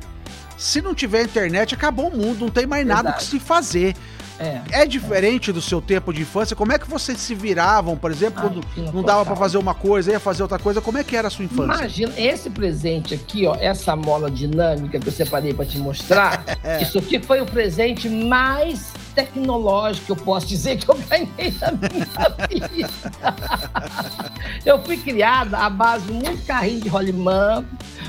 se 0.58 0.82
não 0.82 0.96
tiver 0.96 1.22
internet, 1.22 1.76
acabou 1.76 2.08
o 2.08 2.18
mundo, 2.18 2.40
não 2.40 2.50
tem 2.50 2.66
mais 2.66 2.84
Verdade. 2.84 3.04
nada 3.04 3.18
que 3.18 3.24
se 3.24 3.40
fazer. 3.40 3.96
É, 4.40 4.82
é 4.82 4.86
diferente 4.86 5.50
é. 5.50 5.54
do 5.54 5.62
seu 5.62 5.82
tempo 5.82 6.14
de 6.14 6.22
infância? 6.22 6.56
Como 6.56 6.72
é 6.72 6.80
que 6.80 6.90
vocês 6.90 7.18
se 7.20 7.34
viravam, 7.34 7.98
por 7.98 8.12
exemplo, 8.12 8.42
quando 8.42 8.62
ah, 8.78 8.92
não 8.94 9.04
dava 9.04 9.26
para 9.26 9.36
fazer 9.36 9.58
uma 9.58 9.74
coisa, 9.74 10.12
ia 10.12 10.20
fazer 10.20 10.44
outra 10.44 10.60
coisa? 10.60 10.82
Como 10.82 10.98
é 10.98 11.04
que 11.04 11.16
era 11.16 11.28
a 11.28 11.32
sua 11.32 11.46
infância? 11.46 11.80
Imagina, 11.80 12.14
esse 12.18 12.50
presente 12.50 13.14
aqui, 13.14 13.46
ó, 13.46 13.56
essa 13.56 13.96
mola 13.96 14.30
dinâmica 14.30 15.00
que 15.00 15.08
eu 15.08 15.14
separei 15.14 15.54
para 15.54 15.66
te 15.66 15.78
mostrar, 15.78 16.44
é. 16.64 16.82
isso 16.82 16.98
aqui 16.98 17.20
foi 17.20 17.42
o 17.42 17.46
presente 17.46 18.10
mais 18.10 18.92
tecnológico 19.16 20.08
que 20.08 20.12
eu 20.12 20.16
posso 20.18 20.46
dizer 20.46 20.78
que 20.78 20.90
eu 20.90 20.96
ganhei 21.10 21.54
na 21.62 21.72
minha 21.72 22.70
vida. 22.76 22.90
eu 24.66 24.84
fui 24.84 24.98
criada 24.98 25.58
à 25.58 25.70
base 25.70 26.06
de 26.06 26.12
muito 26.12 26.46
carrinho 26.46 26.82
de 26.82 26.90
rolimã, 26.90 27.64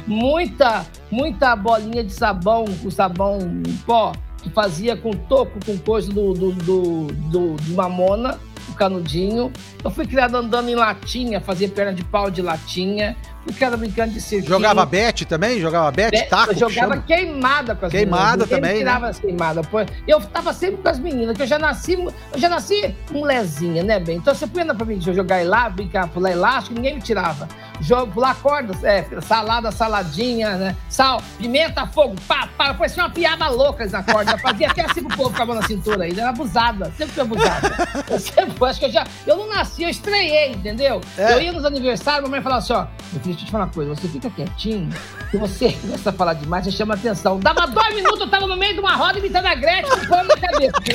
muita, 0.06 0.84
muita 1.08 1.54
bolinha 1.54 2.02
de 2.02 2.12
sabão, 2.12 2.64
com 2.82 2.90
sabão 2.90 3.38
em 3.38 3.76
pó, 3.86 4.12
fazia 4.50 4.96
com 4.96 5.10
toco, 5.12 5.58
com 5.64 5.78
coisa 5.78 6.12
do, 6.12 6.32
do, 6.32 6.52
do, 6.52 7.06
do, 7.06 7.56
do 7.56 7.74
Mamona, 7.74 8.38
o 8.68 8.74
canudinho. 8.74 9.52
Eu 9.82 9.90
fui 9.90 10.06
criado 10.06 10.34
andando 10.36 10.68
em 10.68 10.74
latinha, 10.74 11.40
fazia 11.40 11.68
perna 11.68 11.92
de 11.92 12.04
pau 12.04 12.30
de 12.30 12.42
latinha. 12.42 13.16
Criado 13.54 13.76
brincando 13.76 14.12
de 14.12 14.20
cirquinho. 14.20 14.50
Jogava 14.50 14.84
bet 14.84 15.24
também? 15.24 15.60
Jogava 15.60 15.90
bet, 15.90 16.10
bet 16.10 16.28
taco? 16.28 16.52
Eu 16.52 16.58
jogava 16.58 16.98
queimada 16.98 17.74
com 17.74 17.86
as 17.86 17.92
queimada 17.92 18.44
meninas. 18.44 18.48
também, 18.48 18.78
tirava 18.78 19.04
né? 19.04 19.10
as 19.10 19.18
queimadas. 19.18 19.66
Eu 20.06 20.20
tava 20.20 20.52
sempre 20.52 20.82
com 20.82 20.88
as 20.88 20.98
meninas, 20.98 21.36
que 21.36 21.42
eu 21.42 21.46
já 21.46 21.58
nasci, 21.58 21.92
eu 21.94 22.38
já 22.38 22.48
nasci 22.48 22.94
molezinha, 23.10 23.82
né, 23.82 23.98
bem? 23.98 24.16
Então 24.16 24.34
você 24.34 24.46
punha 24.46 24.74
pra 24.74 24.84
mim 24.84 25.00
jogar 25.00 25.44
lá, 25.46 25.68
brincar, 25.68 26.08
pular 26.08 26.32
elástico, 26.32 26.74
ninguém 26.74 26.96
me 26.96 27.02
tirava. 27.02 27.48
Jogo, 27.80 28.12
pular 28.12 28.34
cordas, 28.36 28.82
é, 28.82 29.06
salada, 29.20 29.70
saladinha, 29.70 30.56
né? 30.56 30.76
Sal, 30.88 31.22
pimenta, 31.38 31.86
fogo, 31.86 32.14
pá, 32.26 32.48
pá. 32.56 32.74
Parecia 32.74 33.02
uma 33.02 33.10
piada 33.10 33.48
louca 33.48 33.86
na 33.86 34.02
corda. 34.02 34.32
Eu 34.32 34.38
fazia 34.38 34.68
até 34.68 34.84
assim 34.84 35.02
pro 35.04 35.16
povo 35.16 35.36
com 35.36 35.42
a 35.42 35.46
mão 35.46 35.56
na 35.56 35.62
cintura 35.62 36.04
ainda. 36.04 36.22
Era 36.22 36.30
abusada, 36.30 36.92
sempre 36.96 37.14
fui 37.14 37.22
abusada. 37.22 37.88
Eu 38.08 38.18
sempre, 38.18 38.66
acho 38.66 38.80
que 38.80 38.86
eu 38.86 38.90
já. 38.90 39.06
Eu 39.26 39.36
não 39.36 39.48
nasci, 39.48 39.82
eu 39.82 39.90
estreiei, 39.90 40.52
entendeu? 40.52 41.00
É. 41.18 41.34
Eu 41.34 41.42
ia 41.42 41.52
nos 41.52 41.64
aniversários, 41.64 42.20
a 42.20 42.22
mamãe 42.22 42.42
falava 42.42 42.62
assim: 42.62 42.72
ó, 42.72 42.86
meu 43.12 43.22
filho, 43.22 43.35
deixa 43.36 43.42
eu 43.42 43.46
te 43.46 43.52
falar 43.52 43.64
uma 43.64 43.72
coisa, 43.72 43.94
você 43.94 44.08
fica 44.08 44.30
quietinho, 44.30 44.90
se 45.30 45.36
você 45.36 45.72
começa 45.80 46.10
a 46.10 46.12
falar 46.12 46.34
demais, 46.34 46.64
você 46.64 46.72
chama 46.72 46.94
atenção. 46.94 47.38
Dava 47.38 47.66
dois 47.66 47.94
minutos, 47.94 48.20
eu 48.20 48.30
tava 48.30 48.46
no 48.46 48.56
meio 48.56 48.74
de 48.74 48.80
uma 48.80 48.96
roda 48.96 49.18
imitando 49.18 49.46
a 49.46 49.54
Gretchen 49.54 49.90
com 49.90 50.06
pano 50.06 50.28
na 50.28 50.36
cabeça. 50.36 50.72
Porque. 50.72 50.92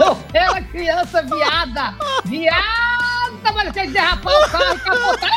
Eu 0.00 0.16
era 0.34 0.62
criança 0.62 1.22
viada! 1.22 1.94
Viada! 2.24 2.88
Que 3.72 3.86
derrapar 3.88 4.34
o 4.34 4.50
carro 4.50 4.74
e 4.74 4.78
capotar. 4.80 5.30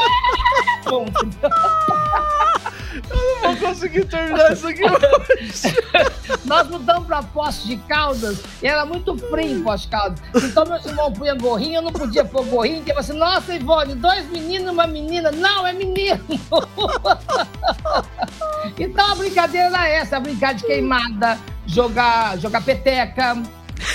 Eu 2.93 3.41
não 3.41 3.55
vou 3.55 3.69
conseguir 3.69 4.05
terminar 4.05 4.51
isso 4.51 4.67
aqui 4.67 4.83
hoje. 4.83 5.75
Nós 6.45 6.67
mudamos 6.67 7.07
pra 7.07 7.23
Poços 7.23 7.65
de 7.65 7.77
Caldas 7.77 8.41
e 8.61 8.67
era 8.67 8.85
muito 8.85 9.17
frio 9.17 9.59
em 9.59 9.63
Poços 9.63 9.83
de 9.83 9.87
Caldas. 9.87 10.19
Então 10.43 10.65
meu 10.65 10.77
irmão 10.77 11.11
punha 11.11 11.35
gorrinho, 11.35 11.75
eu 11.75 11.81
não 11.81 11.91
podia 11.91 12.25
pôr 12.25 12.45
gorrinho, 12.45 12.77
porque 12.77 12.91
assim, 12.91 13.13
nossa, 13.13 13.53
Ivone, 13.55 13.95
dois 13.95 14.29
meninos 14.29 14.67
e 14.67 14.71
uma 14.71 14.87
menina. 14.87 15.31
Não, 15.31 15.65
é 15.65 15.73
menino. 15.73 16.19
então 18.77 19.11
a 19.11 19.15
brincadeira 19.15 19.67
era 19.67 19.87
essa, 19.87 20.19
brincar 20.19 20.53
de 20.53 20.65
queimada, 20.65 21.37
jogar, 21.65 22.37
jogar 22.37 22.61
peteca 22.61 23.41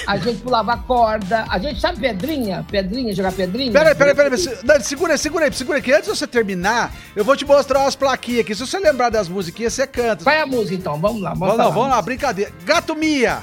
a 0.06 0.16
gente 0.16 0.40
pulava 0.40 0.76
corda, 0.76 1.44
a 1.48 1.58
gente 1.58 1.80
sabe 1.80 1.98
pedrinha? 1.98 2.64
Pedrinha, 2.70 3.14
jogar 3.14 3.32
pedrinha? 3.32 3.72
Peraí, 3.72 3.94
peraí, 3.94 4.14
peraí, 4.14 4.38
segura 4.82 5.14
aí, 5.14 5.18
segura 5.18 5.44
aí, 5.46 5.52
segura 5.52 5.78
aí, 5.78 5.82
que 5.82 5.92
antes 5.92 6.04
de 6.04 6.16
você 6.16 6.26
terminar, 6.26 6.94
eu 7.14 7.24
vou 7.24 7.36
te 7.36 7.44
mostrar 7.44 7.80
umas 7.80 7.96
plaquinhas 7.96 8.40
aqui. 8.40 8.54
Se 8.54 8.66
você 8.66 8.78
lembrar 8.78 9.10
das 9.10 9.28
musiquinhas, 9.28 9.72
você 9.72 9.86
canta. 9.86 10.22
Qual 10.22 10.34
é 10.34 10.42
a 10.42 10.46
música 10.46 10.74
então? 10.74 10.98
Vamos 11.00 11.20
lá, 11.20 11.34
vamos, 11.34 11.56
lá, 11.56 11.68
vamos 11.68 11.90
lá, 11.90 12.00
brincadeira. 12.00 12.52
Gato 12.64 12.94
Mia! 12.94 13.42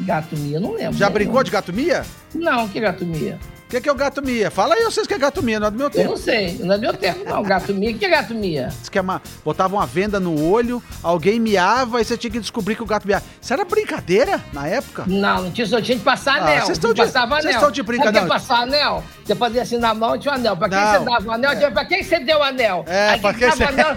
Gato 0.00 0.36
Mia, 0.36 0.60
não 0.60 0.74
lembro. 0.74 0.98
Já 0.98 1.08
brincou 1.08 1.42
de 1.42 1.50
Gato 1.50 1.72
Mia? 1.72 2.04
Não, 2.34 2.68
que 2.68 2.80
Gato 2.80 3.06
Mia? 3.06 3.38
O 3.66 3.68
que, 3.68 3.80
que 3.80 3.88
é 3.88 3.92
o 3.92 3.96
gato 3.96 4.22
Mia? 4.22 4.48
Fala 4.48 4.76
aí 4.76 4.84
vocês 4.84 5.08
que 5.08 5.14
é 5.14 5.18
gato 5.18 5.42
Mia, 5.42 5.58
não 5.58 5.66
é 5.66 5.70
do 5.72 5.76
meu 5.76 5.90
tempo. 5.90 6.04
Eu 6.06 6.10
não 6.10 6.16
sei, 6.16 6.56
não 6.60 6.74
é 6.74 6.78
do 6.78 6.82
meu 6.82 6.94
tempo, 6.94 7.28
não. 7.28 7.42
Gato 7.42 7.74
Mia, 7.74 7.90
o 7.90 7.98
que 7.98 8.04
é 8.04 8.08
gato 8.08 8.32
Mia? 8.32 8.68
Diz 8.80 8.88
que 8.88 8.96
é 8.96 9.00
uma, 9.00 9.20
botava 9.44 9.74
uma 9.74 9.84
venda 9.84 10.20
no 10.20 10.40
olho, 10.48 10.80
alguém 11.02 11.40
miava 11.40 12.00
e 12.00 12.04
você 12.04 12.16
tinha 12.16 12.30
que 12.30 12.38
descobrir 12.38 12.76
que 12.76 12.82
o 12.84 12.86
gato 12.86 13.08
miava. 13.08 13.24
Isso 13.42 13.52
era 13.52 13.64
brincadeira 13.64 14.40
na 14.52 14.68
época? 14.68 15.02
Não, 15.08 15.42
não 15.42 15.50
tinha, 15.50 15.66
só 15.66 15.80
tinha 15.80 15.98
que 15.98 16.04
passar 16.04 16.34
Ah, 16.36 16.42
anel. 16.44 16.64
vocês 16.64 16.78
estão 16.78 16.90
não 16.90 16.94
de- 16.94 17.02
estão 17.02 17.26
de 17.72 17.76
Sabe 17.78 17.82
brincadeira. 17.82 18.24
é 18.26 18.28
passar 18.28 18.60
anel? 18.62 19.02
Você 19.24 19.34
fazia 19.34 19.62
assim 19.62 19.78
na 19.78 19.92
mão 19.92 20.14
e 20.14 20.18
tinha 20.20 20.32
um 20.32 20.36
anel. 20.36 20.56
Pra 20.56 20.68
quem 20.68 20.78
Não. 20.78 20.92
você 20.92 20.98
dava 21.04 21.26
o 21.26 21.32
anel? 21.32 21.56
Tinha- 21.56 21.70
Pra 21.72 21.84
quem 21.84 22.02
você 22.04 22.20
deu 22.20 22.38
o 22.38 22.42
anel? 22.44 22.84
É, 22.86 23.08
Aí 23.10 23.20
pra 23.20 23.34
quem 23.34 23.50
você- 23.50 23.64
o 23.64 23.68
anel... 23.68 23.88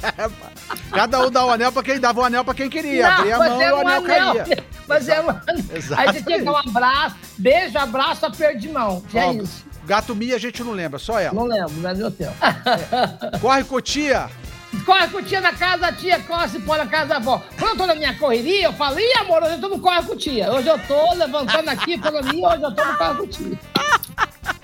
Cada 0.90 1.26
um 1.26 1.30
dava 1.30 1.46
o 1.46 1.50
anel 1.52 1.72
pra 1.72 1.82
quem 1.82 2.00
dava 2.00 2.20
o 2.20 2.24
anel 2.24 2.44
pra 2.44 2.54
quem 2.54 2.68
queria. 2.68 3.08
Não, 3.08 3.16
Abria 3.16 3.36
a 3.36 3.38
mas 3.38 3.50
mão 3.50 3.62
e 3.62 3.70
o 3.70 3.76
um 3.76 3.80
anel 3.80 4.02
caía. 4.02 4.64
Mas 4.88 5.08
era 5.08 5.22
um 5.24 5.30
anel. 5.30 5.42
Exato. 5.72 6.00
Aí 6.00 6.06
você 6.08 6.22
tinha 6.22 6.38
que 6.38 6.44
dar 6.44 6.52
um 6.52 6.56
abraço, 6.56 7.16
beijo, 7.38 7.78
abraço, 7.78 8.26
aperto 8.26 8.58
de 8.58 8.68
mão. 8.68 9.00
Que 9.08 9.18
é 9.18 9.32
isso. 9.34 9.64
Gato 9.84 10.14
Mia 10.16 10.34
a 10.34 10.38
gente 10.38 10.62
não 10.64 10.72
lembra, 10.72 10.98
só 10.98 11.18
ela. 11.18 11.34
Não 11.34 11.44
lembro, 11.44 11.72
não 11.74 11.90
é 11.90 11.94
do 11.94 11.98
meu 12.00 12.10
tempo. 12.10 12.34
Corre 13.40 13.64
com 13.64 13.80
tia. 13.80 14.28
Corre 14.84 15.08
com 15.08 15.22
tia 15.22 15.40
na 15.40 15.52
casa 15.52 15.78
da 15.78 15.92
tia, 15.92 16.20
corre 16.20 16.48
se 16.48 16.60
põe 16.60 16.78
na 16.78 16.86
casa 16.86 17.06
da 17.06 17.16
avó. 17.16 17.42
Quando 17.58 17.72
eu 17.72 17.76
tô 17.76 17.86
na 17.86 17.94
minha 17.94 18.16
correria, 18.16 18.64
eu 18.66 18.72
falo, 18.72 18.98
ih, 18.98 19.12
amor, 19.18 19.42
hoje 19.42 19.54
eu 19.54 19.60
tô 19.60 19.68
no 19.68 19.80
corre 19.80 20.02
com 20.02 20.16
tia. 20.16 20.52
Hoje 20.52 20.68
eu 20.68 20.78
tô 20.86 21.14
levantando 21.14 21.68
aqui, 21.68 21.98
falando, 21.98 22.32
ih, 22.34 22.44
hoje 22.44 22.62
eu 22.62 22.74
tô 22.74 22.84
no 22.84 22.98
corre 22.98 23.14
com 23.16 23.26
tia. 23.26 23.58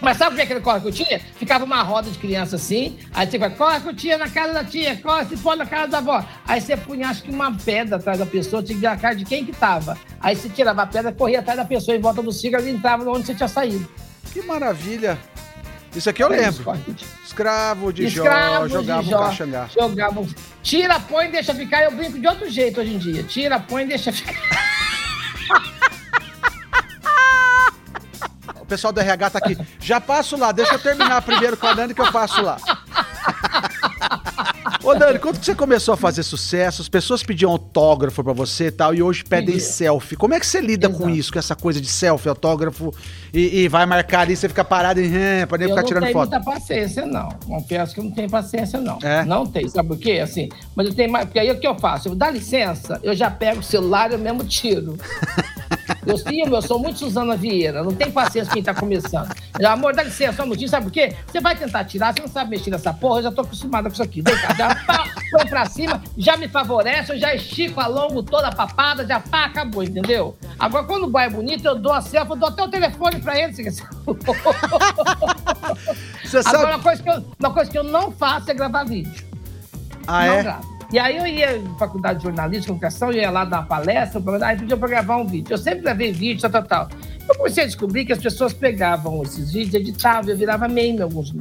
Mas 0.07 0.19
sabe 0.19 0.35
o 0.35 0.37
que 0.37 0.43
é 0.43 0.47
que 0.47 0.53
ele 0.53 0.61
corre 0.61 0.79
com 0.79 0.93
tia? 0.93 1.21
Ficava 1.37 1.65
uma 1.65 1.83
roda 1.83 2.09
de 2.09 2.17
criança 2.17 2.55
assim, 2.55 2.97
aí 3.13 3.29
você 3.29 3.39
vai, 3.39 3.51
corre 3.51 3.81
com 3.81 3.93
tia 3.93 4.17
na 4.17 4.31
casa 4.31 4.53
da 4.53 4.63
tia, 4.63 4.95
corre 5.03 5.25
se 5.25 5.37
põe 5.37 5.57
na 5.57 5.67
casa 5.67 5.89
da 5.89 5.99
avó. 5.99 6.25
Aí 6.47 6.61
você 6.61 6.77
punha, 6.77 7.09
acho 7.09 7.25
que 7.25 7.31
uma 7.33 7.53
pedra 7.53 7.97
atrás 7.97 8.17
da 8.17 8.25
pessoa, 8.25 8.63
tinha 8.63 8.77
que 8.77 8.83
ver 8.83 8.87
a 8.87 8.97
cara 8.97 9.17
de 9.17 9.25
quem 9.25 9.45
que 9.45 9.51
tava. 9.51 9.99
Aí 10.21 10.37
você 10.37 10.49
tirava 10.49 10.83
a 10.83 10.87
pedra, 10.87 11.11
corria 11.11 11.41
atrás 11.41 11.59
da 11.59 11.65
pessoa 11.65 11.97
em 11.97 12.01
volta 12.01 12.23
do 12.23 12.31
ciclo 12.31 12.61
e 12.61 12.71
entrava 12.71 13.03
onde 13.11 13.27
você 13.27 13.35
tinha 13.35 13.49
saído. 13.49 13.85
Que 14.33 14.41
maravilha. 14.43 15.19
Isso 15.93 16.09
aqui 16.09 16.23
eu 16.23 16.33
É 16.33 16.37
lembro. 16.37 16.73
Escravo 17.25 17.93
de 17.93 18.05
Escravo 18.05 18.69
Jó, 18.69 18.77
jogava 18.77 19.03
de 19.03 19.09
um 19.09 19.11
Jó, 19.11 19.25
caxangá. 19.25 19.69
Jogavam. 19.77 20.29
Tira, 20.63 21.01
põe, 21.01 21.33
deixa 21.33 21.53
ficar. 21.53 21.83
Eu 21.83 21.91
brinco 21.91 22.17
de 22.17 22.29
outro 22.29 22.49
jeito 22.49 22.81
hoje 22.81 22.95
em 22.95 22.99
dia. 22.99 23.25
Tira, 23.25 23.59
põe, 23.59 23.85
deixa 23.85 24.13
ficar. 24.13 24.37
O 28.67 28.69
pessoal 28.69 28.93
do 28.93 28.99
RH 28.99 29.31
tá 29.31 29.39
aqui. 29.39 29.57
Já 29.79 30.01
passo 30.01 30.37
lá, 30.37 30.51
deixa 30.51 30.75
eu 30.75 30.79
terminar 30.81 31.23
primeiro 31.23 31.57
com 31.57 31.69
a 31.69 31.73
Dani 31.73 31.95
que 31.95 32.01
eu 32.01 32.11
passo 32.11 32.43
lá. 32.43 32.57
Ô 34.83 34.93
Dani, 34.95 35.21
quando 35.21 35.37
você 35.43 35.55
começou 35.55 35.95
a 35.95 35.97
fazer 35.97 36.25
sucesso, 36.25 36.83
as 36.83 36.89
pessoas 36.89 37.23
pediam 37.23 37.53
autógrafo 37.53 38.25
pra 38.25 38.33
você 38.33 38.67
e 38.67 38.71
tal, 38.73 38.93
e 38.93 39.01
hoje 39.03 39.23
pedem 39.23 39.55
Pedia. 39.55 39.61
selfie. 39.61 40.17
Como 40.17 40.35
é 40.35 40.41
que 40.41 40.47
você 40.47 40.61
lida 40.61 40.89
com 40.89 41.05
Exato. 41.05 41.17
isso, 41.17 41.33
com 41.33 41.39
essa 41.39 41.55
coisa 41.55 41.81
de 41.81 41.87
selfie, 41.87 42.29
autógrafo, 42.29 42.93
e, 43.33 43.61
e 43.63 43.69
vai 43.69 43.87
marcar 43.87 44.21
ali, 44.23 44.35
você 44.37 44.49
fica 44.49 44.65
parado 44.65 45.01
e 45.01 45.07
hum, 45.07 45.47
pra 45.49 45.59
nem 45.59 45.69
eu 45.69 45.71
ficar 45.71 45.83
não 45.83 45.89
tirando 45.89 46.03
tenho 46.03 46.13
foto? 46.13 46.31
muita 46.31 46.45
paciência, 46.45 47.07
não. 47.07 47.29
Confesso 47.47 47.95
que 47.95 48.01
eu 48.01 48.05
não 48.05 48.11
tenho 48.11 48.29
paciência, 48.31 48.81
não. 48.81 48.99
É? 49.01 49.25
Não 49.25 49.47
tem. 49.47 49.69
Sabe 49.69 49.89
por 49.89 49.99
quê? 49.99 50.19
Assim, 50.23 50.49
mas 50.75 50.89
eu 50.89 50.95
tenho 50.95 51.11
mais. 51.11 51.25
Porque 51.27 51.39
aí 51.39 51.51
o 51.53 51.59
que 51.61 51.67
eu 51.67 51.79
faço? 51.79 52.09
Eu 52.09 52.15
dá 52.17 52.31
licença, 52.31 52.99
eu 53.03 53.15
já 53.15 53.31
pego 53.31 53.61
o 53.61 53.65
celular 53.65 54.11
e 54.11 54.15
eu 54.15 54.19
mesmo 54.19 54.45
tiro. 54.45 54.97
Eu, 56.07 56.17
sim, 56.17 56.43
eu 56.43 56.63
sou 56.63 56.79
muito 56.79 56.99
Suzana 56.99 57.37
Vieira, 57.37 57.83
não 57.83 57.95
tem 57.95 58.11
paciência 58.11 58.53
quem 58.53 58.63
tá 58.63 58.75
começando. 58.75 59.35
Amor, 59.65 59.95
dá 59.95 60.03
licença, 60.03 60.35
só 60.35 60.43
um 60.43 60.47
minutinho, 60.47 60.69
sabe 60.69 60.87
por 60.87 60.93
quê? 60.93 61.15
Você 61.27 61.41
vai 61.41 61.57
tentar 61.57 61.85
tirar, 61.85 62.13
você 62.15 62.21
não 62.21 62.29
sabe 62.29 62.51
mexer 62.51 62.71
nessa 62.71 62.93
porra, 62.93 63.21
eu 63.21 63.25
já 63.25 63.33
tô 63.33 63.43
acostumada 63.43 63.89
com 63.89 63.93
isso 63.93 64.03
aqui. 64.03 64.23
Vem 64.23 64.37
cá, 64.39 64.55
já 64.55 64.75
pá, 64.75 65.09
põe 65.31 65.47
pra 65.47 65.67
cima, 65.67 66.03
já 66.17 66.37
me 66.37 66.49
favorece, 66.49 67.13
eu 67.13 67.19
já 67.19 67.35
estico, 67.35 67.81
alongo 67.81 68.23
toda 68.23 68.49
a 68.49 68.55
papada, 68.55 69.07
já 69.07 69.21
pá, 69.21 69.45
acabou, 69.47 69.83
entendeu? 69.83 70.37
Agora, 70.59 70.85
quando 70.85 71.05
o 71.05 71.11
boy 71.11 71.23
é 71.23 71.31
bonito, 71.31 71.67
eu 71.67 71.77
dou 71.77 71.93
a 71.93 72.01
selfie, 72.01 72.31
eu 72.31 72.37
dou 72.37 72.49
até 72.49 72.63
o 72.63 72.69
telefone 72.69 73.21
pra 73.21 73.39
ele. 73.39 73.53
Você 73.53 73.79
Agora, 76.39 76.43
sabe? 76.43 76.65
uma 76.65 76.79
coisa, 76.81 77.03
que 77.03 77.09
eu, 77.09 77.25
uma 77.39 77.51
coisa 77.53 77.71
que 77.71 77.79
eu 77.79 77.85
não 77.85 78.11
faço 78.13 78.51
é 78.51 78.55
gravar 78.55 78.85
vídeo. 78.85 79.27
Ah, 80.07 80.27
não 80.27 80.35
é? 80.35 80.43
gravo. 80.43 80.76
E 80.93 80.99
aí 80.99 81.17
eu 81.17 81.27
ia 81.27 81.57
em 81.57 81.79
faculdade 81.79 82.21
de 82.21 82.25
jornalismo, 82.25 82.67
comunicação, 82.67 83.11
eu 83.11 83.21
ia 83.21 83.31
lá 83.31 83.45
dar 83.45 83.59
uma 83.59 83.67
palestra, 83.67 84.23
aí 84.43 84.57
pedia 84.57 84.77
pra 84.77 84.89
gravar 84.89 85.17
um 85.17 85.27
vídeo. 85.27 85.53
Eu 85.53 85.59
sempre 85.59 85.81
gravei 85.81 86.13
vídeo, 86.13 86.41
tal, 86.41 86.51
tal, 86.51 86.63
tal. 86.63 86.89
Eu 87.29 87.35
comecei 87.35 87.65
a 87.65 87.67
descobrir 87.67 88.05
que 88.05 88.13
as 88.13 88.21
pessoas 88.21 88.53
pegavam 88.53 89.23
esses 89.23 89.53
vídeos, 89.53 89.75
editavam, 89.75 90.31
eu 90.31 90.37
virava 90.37 90.69
meme 90.69 90.99
em 90.99 91.03
alguns. 91.03 91.35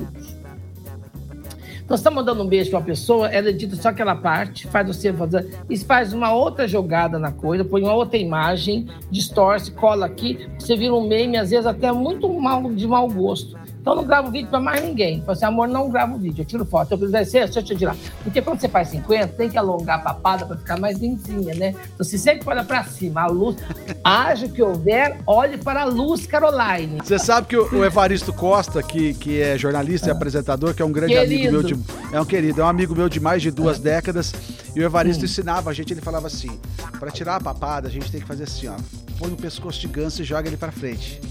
Então, 1.85 1.95
você 1.95 2.01
está 2.01 2.09
mandando 2.09 2.41
um 2.41 2.47
beijo 2.47 2.71
para 2.71 2.79
uma 2.79 2.85
pessoa, 2.85 3.27
ela 3.27 3.47
edita 3.51 3.75
só 3.75 3.89
aquela 3.89 4.15
parte, 4.15 4.65
faz 4.67 4.87
você 4.87 5.13
fazer, 5.13 5.55
e 5.69 5.77
faz 5.77 6.13
uma 6.13 6.33
outra 6.33 6.67
jogada 6.67 7.19
na 7.19 7.31
coisa, 7.31 7.63
põe 7.63 7.83
uma 7.83 7.93
outra 7.93 8.17
imagem, 8.17 8.87
distorce, 9.11 9.71
cola 9.71 10.07
aqui, 10.07 10.49
você 10.57 10.75
vira 10.75 10.95
um 10.95 11.07
meme, 11.07 11.37
às 11.37 11.51
vezes 11.51 11.67
até 11.67 11.91
muito 11.91 12.27
mal, 12.41 12.73
de 12.73 12.87
mau 12.87 13.07
gosto. 13.07 13.55
Então, 13.85 13.93
eu 13.93 13.97
não 13.97 14.07
gravo 14.07 14.31
vídeo 14.31 14.49
para 14.49 14.59
mais 14.59 14.81
ninguém. 14.81 15.19
Fala 15.19 15.33
assim, 15.33 15.45
amor, 15.45 15.67
não 15.67 15.91
gravo 15.91 16.17
vídeo, 16.17 16.41
eu 16.41 16.45
tiro 16.45 16.65
foto. 16.65 16.93
Eu 16.93 16.97
falei, 16.97 17.23
deixa 17.23 17.59
eu 17.59 17.63
te 17.63 17.75
tirar. 17.75 17.95
Porque 18.23 18.41
quando 18.41 18.59
você 18.59 18.67
faz 18.67 18.87
50, 18.87 19.27
tem 19.33 19.47
que 19.47 19.59
alongar 19.59 19.99
a 19.99 20.01
papada 20.01 20.43
para 20.43 20.57
ficar 20.57 20.79
mais 20.79 20.97
limpinha, 20.97 21.53
né? 21.53 21.69
Então, 21.93 22.03
você 22.03 22.17
sempre 22.17 22.49
olha 22.49 22.63
para 22.63 22.83
cima, 22.85 23.21
a 23.21 23.27
luz, 23.27 23.57
haja 24.03 24.47
o 24.47 24.49
que 24.49 24.63
houver, 24.63 25.19
olhe 25.27 25.59
para 25.59 25.83
a 25.83 25.85
luz, 25.85 26.25
Caroline. 26.25 26.97
Você 26.97 27.19
sabe 27.19 27.45
que 27.45 27.55
o, 27.55 27.75
o 27.75 27.85
Evaristo 27.85 28.33
Costa, 28.33 28.81
que, 28.81 29.13
que 29.13 29.39
é 29.39 29.55
jornalista 29.55 30.07
e 30.07 30.11
apresentador, 30.11 30.73
que 30.73 30.81
é 30.81 30.85
um 30.85 30.91
grande 30.91 31.15
amigo 31.15 31.51
meu 31.51 31.61
de. 31.61 31.75
Querido. 31.75 31.93
É 32.11 32.19
um 32.19 32.25
querido, 32.25 32.61
é 32.61 32.63
um 32.63 32.67
amigo 32.67 32.95
meu 32.95 33.07
de 33.07 33.19
mais 33.19 33.43
de 33.43 33.51
duas 33.51 33.77
décadas. 33.77 34.33
E 34.75 34.79
o 34.79 34.83
Evaristo 34.83 35.25
ensinava 35.25 35.69
a 35.69 35.73
gente, 35.73 35.93
ele 35.93 36.01
falava 36.01 36.25
assim: 36.25 36.59
pra 36.99 37.11
tirar 37.11 37.35
a 37.35 37.39
papada, 37.39 37.87
a 37.87 37.91
gente 37.91 38.11
tem 38.11 38.19
que 38.19 38.25
fazer 38.25 38.45
assim, 38.45 38.67
ó. 38.67 38.77
Põe 39.19 39.31
o 39.31 39.37
pescoço 39.37 39.79
de 39.79 39.87
ganso 39.87 40.23
e 40.23 40.25
joga 40.25 40.47
ele 40.47 40.57
pra 40.57 40.71
frente. 40.71 41.21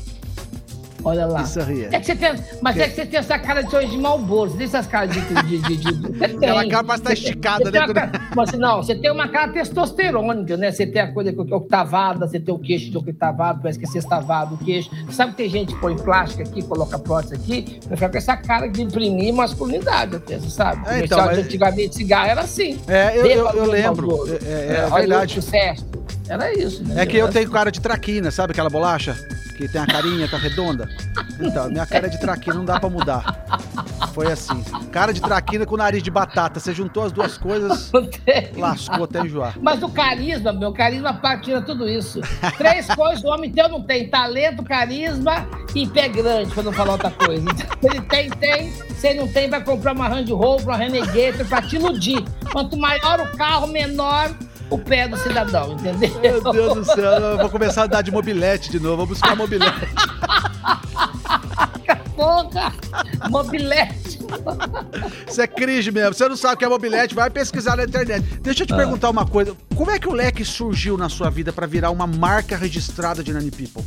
Olha 1.05 1.27
lá. 1.27 1.43
E 1.43 1.47
sorria. 1.47 1.89
É 1.93 2.01
que 2.01 2.07
você 2.07 2.17
tem, 2.17 2.35
mas 2.63 2.77
é 2.79 2.89
que 2.89 2.95
você 2.95 3.07
tem 3.07 3.19
essa 3.21 3.39
cara 3.39 3.63
de 3.63 3.77
hoje 3.77 3.89
de 3.89 3.99
Malboro. 3.99 4.51
Você 4.51 4.57
tem 4.57 4.67
essas 4.67 4.87
caras 4.87 5.11
de. 5.13 5.21
de, 5.21 5.59
de, 5.59 5.77
de. 5.77 6.25
Aquela 6.25 6.67
cara 6.69 6.85
parece 6.85 7.03
estar 7.03 7.11
Você- 7.11 7.13
esticada, 7.13 7.71
né, 7.71 7.87
cara- 7.93 8.13
Mas 8.35 8.53
não, 8.53 8.83
você 8.83 8.95
tem 8.95 9.11
uma 9.11 9.29
cara 9.29 9.53
testosterônica, 9.53 10.57
né? 10.57 10.73
Você 10.73 10.87
tem 10.87 11.03
a 11.03 11.13
coisa 11.13 11.33
que 11.33 11.41
é 11.53 11.55
octavada, 11.57 12.27
você 12.27 12.41
tem 12.41 12.55
o 12.55 12.59
queixo 12.59 12.91
de 12.91 12.97
octavado, 12.97 13.61
parece 13.61 13.79
que 13.79 13.85
é 13.85 13.89
sextavado 13.89 14.55
o 14.55 14.59
queixo. 14.59 14.91
Sabe 15.11 15.33
que 15.33 15.37
tem 15.39 15.49
gente 15.51 15.75
que 15.75 15.81
põe 15.81 15.97
plástico 15.97 16.43
aqui, 16.43 16.63
coloca 16.63 16.99
prótese 16.99 17.35
aqui, 17.35 17.81
pra 17.87 17.97
ficar 17.97 18.09
com 18.09 18.19
essa 18.19 18.37
cara 18.37 18.67
de 18.69 18.83
imprimir 18.83 19.33
masculinidade 19.35 20.17
até, 20.17 20.39
você 20.39 20.51
sabe? 20.51 20.89
É, 20.89 21.05
então, 21.05 21.19
mas- 21.19 21.39
Antigamente 21.39 21.95
cigarro 21.97 22.29
era 22.31 22.41
assim. 22.41 22.79
É, 22.89 23.17
eu, 23.19 23.27
eu, 23.27 23.49
eu 23.51 23.65
lembro. 23.67 24.25
É, 24.29 24.45
é, 24.45 24.77
é 24.79 24.89
olha 24.91 25.07
verdade. 25.07 25.35
sucesso. 25.35 25.85
Era 26.29 26.53
isso, 26.59 26.83
né? 26.85 27.03
É 27.03 27.07
que 27.07 27.17
eu 27.19 27.29
tenho 27.29 27.51
cara 27.51 27.71
de 27.71 27.81
traquina, 27.81 28.31
sabe 28.31 28.53
aquela 28.53 28.71
bolacha? 28.71 29.15
Que 29.57 29.69
tem 29.69 29.81
a 29.81 29.87
carinha, 29.87 30.29
tá 30.29 30.37
redonda? 30.37 30.89
Então, 31.41 31.69
minha 31.69 31.87
cara 31.87 32.07
é 32.07 32.11
de 32.11 32.19
traquina, 32.19 32.57
não 32.57 32.65
dá 32.65 32.81
pra 32.81 32.91
mudar. 32.91 33.25
Foi 34.13 34.31
assim. 34.31 34.63
Cara 34.91 35.13
de 35.13 35.21
traquina 35.21 35.65
com 35.65 35.77
nariz 35.77 36.03
de 36.03 36.11
batata. 36.11 36.59
Você 36.59 36.73
juntou 36.73 37.05
as 37.05 37.13
duas 37.13 37.39
coisas, 37.39 37.93
lascou 38.57 39.05
até 39.05 39.21
enjoar. 39.21 39.57
Mas 39.61 39.83
o 39.83 39.89
carisma, 39.89 40.53
meu 40.53 40.73
carisma 40.73 41.21
tira 41.43 41.63
tudo 41.63 41.89
isso. 41.89 42.21
Três 42.57 42.87
coisas 42.95 43.23
o 43.25 43.29
homem 43.29 43.51
teu 43.51 43.69
não 43.69 43.83
tem: 43.83 44.09
talento, 44.09 44.63
carisma 44.63 45.47
e 45.75 45.87
pé 45.87 46.09
grande, 46.09 46.53
pra 46.53 46.63
não 46.63 46.73
falar 46.73 46.93
outra 46.93 47.11
coisa. 47.11 47.45
Então, 47.49 47.91
ele 47.91 48.01
tem, 48.03 48.31
tem. 48.31 48.73
Se 48.97 49.09
ele 49.09 49.21
não 49.21 49.29
tem, 49.29 49.49
vai 49.49 49.63
comprar 49.63 49.93
uma 49.93 50.09
Range 50.09 50.33
Rover, 50.33 50.67
uma 50.67 50.77
Renegade 50.77 51.45
pra 51.45 51.63
te 51.63 51.77
iludir. 51.77 52.25
Quanto 52.53 52.77
maior 52.77 53.21
o 53.21 53.37
carro, 53.37 53.67
menor 53.67 54.35
o 54.71 54.79
pé 54.79 55.07
do 55.09 55.17
cidadão, 55.17 55.73
entendeu? 55.73 56.21
Meu 56.21 56.53
Deus 56.53 56.75
do 56.75 56.85
céu, 56.85 57.13
eu 57.13 57.39
vou 57.39 57.51
começar 57.51 57.85
a 57.85 57.87
dar 57.87 58.03
de 58.03 58.11
mobilete 58.11 58.71
de 58.71 58.81
novo. 58.81 58.99
Vou 58.99 59.07
buscar 59.07 59.37
mobilete. 59.37 59.73
Porra! 62.17 62.73
Mobilete. 63.29 64.19
Isso 65.29 65.41
é 65.43 65.47
cringe 65.47 65.91
mesmo. 65.91 66.15
Você 66.15 66.29
não 66.29 66.37
sabe 66.37 66.55
o 66.55 66.59
que 66.59 66.65
é 66.65 66.69
mobilete, 66.69 67.15
vai 67.15 67.29
pesquisar 67.29 67.77
na 67.77 67.85
internet. 67.85 68.23
Deixa 68.41 68.63
eu 68.63 68.67
te 68.67 68.73
Ah. 68.73 68.77
perguntar 68.77 69.11
uma 69.11 69.27
coisa. 69.27 69.55
Como 69.75 69.91
é 69.91 69.99
que 69.99 70.09
o 70.09 70.13
leque 70.13 70.45
surgiu 70.45 70.97
na 70.97 71.09
sua 71.09 71.29
vida 71.31 71.53
pra 71.53 71.67
virar 71.67 71.91
uma 71.91 72.07
marca 72.07 72.57
registrada 72.57 73.23
de 73.23 73.33
Nani 73.33 73.51
People? 73.51 73.83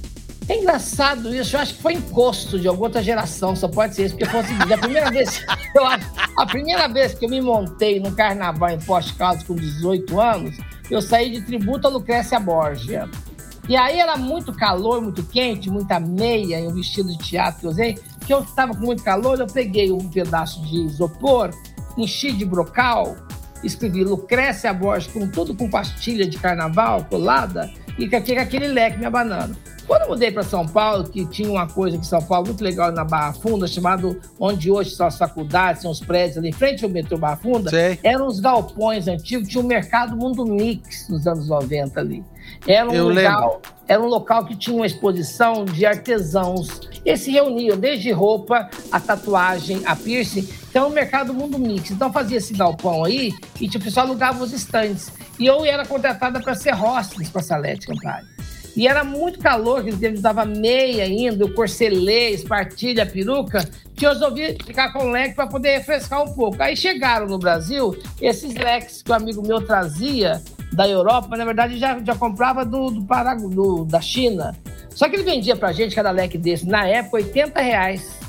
É 0.49 0.57
engraçado 0.57 1.35
isso, 1.35 1.57
eu 1.57 1.59
acho 1.59 1.75
que 1.75 1.81
foi 1.81 1.93
encosto 1.93 2.57
de 2.57 2.69
alguma 2.69 2.87
outra 2.87 3.03
geração, 3.03 3.53
só 3.53 3.67
pode 3.67 3.95
ser 3.95 4.05
isso, 4.05 4.15
porque 4.15 4.31
foi 4.31 4.39
o 4.39 4.45
seguinte, 4.45 4.73
a 4.73 4.77
primeira 4.77 5.11
vez, 5.11 5.45
eu 5.75 5.85
a 5.85 6.45
primeira 6.45 6.87
vez 6.87 7.13
que 7.13 7.25
eu 7.25 7.29
me 7.29 7.41
montei 7.41 7.99
no 7.99 8.13
carnaval 8.13 8.69
em 8.69 8.79
Caldas 9.17 9.43
com 9.43 9.55
18 9.55 10.19
anos, 10.19 10.57
eu 10.89 11.01
saí 11.01 11.31
de 11.31 11.41
tributo 11.41 11.87
a 11.87 11.89
Lucrécia 11.89 12.39
Borgia. 12.39 13.09
E 13.67 13.75
aí 13.75 13.99
era 13.99 14.15
muito 14.15 14.53
calor, 14.53 15.01
muito 15.01 15.21
quente, 15.23 15.69
muita 15.69 15.99
meia 15.99 16.61
e 16.61 16.67
um 16.67 16.73
vestido 16.73 17.09
de 17.09 17.17
teatro 17.17 17.59
que 17.59 17.65
eu 17.65 17.71
usei, 17.71 17.99
que 18.25 18.33
eu 18.33 18.39
estava 18.41 18.73
com 18.73 18.85
muito 18.85 19.03
calor, 19.03 19.37
eu 19.39 19.47
peguei 19.47 19.91
um 19.91 20.07
pedaço 20.09 20.61
de 20.61 20.77
isopor, 20.83 21.49
enchi 21.97 22.31
de 22.31 22.45
brocal, 22.45 23.17
escrevi 23.61 24.05
Lucrécia 24.05 24.73
Borges 24.73 25.11
com 25.11 25.27
tudo 25.27 25.53
com 25.53 25.69
pastilha 25.69 26.25
de 26.25 26.37
carnaval 26.37 27.03
colada 27.09 27.69
e 27.97 28.07
com 28.07 28.15
aquele 28.15 28.67
leque 28.67 28.97
me 28.97 29.05
abanando. 29.05 29.57
Quando 29.87 30.01
eu 30.01 30.09
mudei 30.09 30.29
para 30.29 30.43
São 30.43 30.67
Paulo, 30.67 31.05
que 31.05 31.25
tinha 31.25 31.49
uma 31.49 31.65
coisa 31.65 31.95
aqui 31.95 32.05
em 32.05 32.09
São 32.09 32.21
Paulo 32.21 32.47
muito 32.47 32.61
legal 32.61 32.91
na 32.91 33.05
Barra 33.05 33.31
Funda, 33.31 33.65
chamado 33.65 34.19
onde 34.37 34.69
hoje 34.69 34.91
são 34.91 35.07
as 35.07 35.17
faculdades, 35.17 35.81
são 35.81 35.89
os 35.89 36.01
prédios 36.01 36.37
ali 36.37 36.49
em 36.49 36.53
frente 36.53 36.83
ao 36.83 36.89
metrô 36.89 37.17
Barra 37.17 37.37
Funda, 37.37 37.69
Sei. 37.69 37.97
eram 38.03 38.27
os 38.27 38.41
galpões 38.41 39.07
antigos, 39.07 39.47
tinha 39.47 39.63
um 39.63 39.67
mercado 39.67 40.17
Mundo 40.17 40.45
Mix 40.45 41.07
nos 41.07 41.25
anos 41.25 41.47
90 41.47 41.99
ali. 42.01 42.23
Era 42.67 42.89
um, 42.89 42.93
eu 42.93 43.09
local, 43.09 43.61
era 43.87 44.01
um 44.01 44.07
local 44.07 44.45
que 44.45 44.55
tinha 44.55 44.75
uma 44.75 44.85
exposição 44.85 45.63
de 45.63 45.85
artesãos. 45.85 46.81
Eles 47.05 47.21
se 47.21 47.31
reuniam 47.31 47.77
desde 47.77 48.11
roupa, 48.11 48.69
a 48.91 48.99
tatuagem, 48.99 49.81
a 49.85 49.95
piercing. 49.95 50.47
Então, 50.69 50.89
o 50.89 50.91
mercado 50.91 51.33
Mundo 51.33 51.57
Mix. 51.57 51.91
Então, 51.91 52.11
fazia 52.11 52.37
esse 52.37 52.53
galpão 52.53 53.05
aí 53.05 53.33
e 53.59 53.67
tipo, 53.67 53.83
o 53.83 53.85
pessoal 53.85 54.05
alugava 54.05 54.43
os 54.43 54.51
estandes. 54.51 55.11
E 55.39 55.45
eu 55.45 55.63
era 55.63 55.85
contratada 55.85 56.39
para 56.41 56.55
ser 56.55 56.73
hostess 56.73 57.29
com 57.29 57.39
a 57.39 57.43
Salete 57.43 57.87
Campari. 57.87 58.36
E 58.77 58.87
era 58.87 59.03
muito 59.03 59.39
calor, 59.39 59.83
que 59.83 59.89
ele 59.89 60.19
usava 60.19 60.45
meia 60.45 61.03
ainda, 61.03 61.43
o 61.43 61.51
corcelê, 61.51 62.29
espartilha, 62.29 63.07
peruca, 63.07 63.67
que 63.95 64.05
eu 64.05 64.11
resolvi 64.11 64.55
ficar 64.63 64.93
com 64.93 65.09
leque 65.09 65.33
para 65.33 65.47
poder 65.47 65.79
refrescar 65.79 66.21
um 66.23 66.31
pouco. 66.31 66.61
Aí 66.61 66.77
chegaram 66.77 67.25
no 67.25 67.39
Brasil 67.39 67.97
esses 68.21 68.53
leques 68.53 69.01
que 69.01 69.09
o 69.09 69.15
amigo 69.15 69.41
meu 69.41 69.65
trazia 69.65 70.43
da 70.71 70.87
Europa, 70.87 71.35
na 71.35 71.43
verdade 71.43 71.79
já, 71.79 71.97
já 72.03 72.15
comprava 72.15 72.63
do, 72.63 72.91
do, 72.91 73.03
Paragu, 73.03 73.49
do 73.49 73.83
da 73.83 73.99
China. 73.99 74.55
Só 74.91 75.09
que 75.09 75.15
ele 75.15 75.23
vendia 75.23 75.55
pra 75.55 75.73
gente 75.73 75.95
cada 75.95 76.11
leque 76.11 76.37
desse, 76.37 76.67
na 76.67 76.87
época, 76.87 77.17
80 77.17 77.59
reais. 77.59 78.19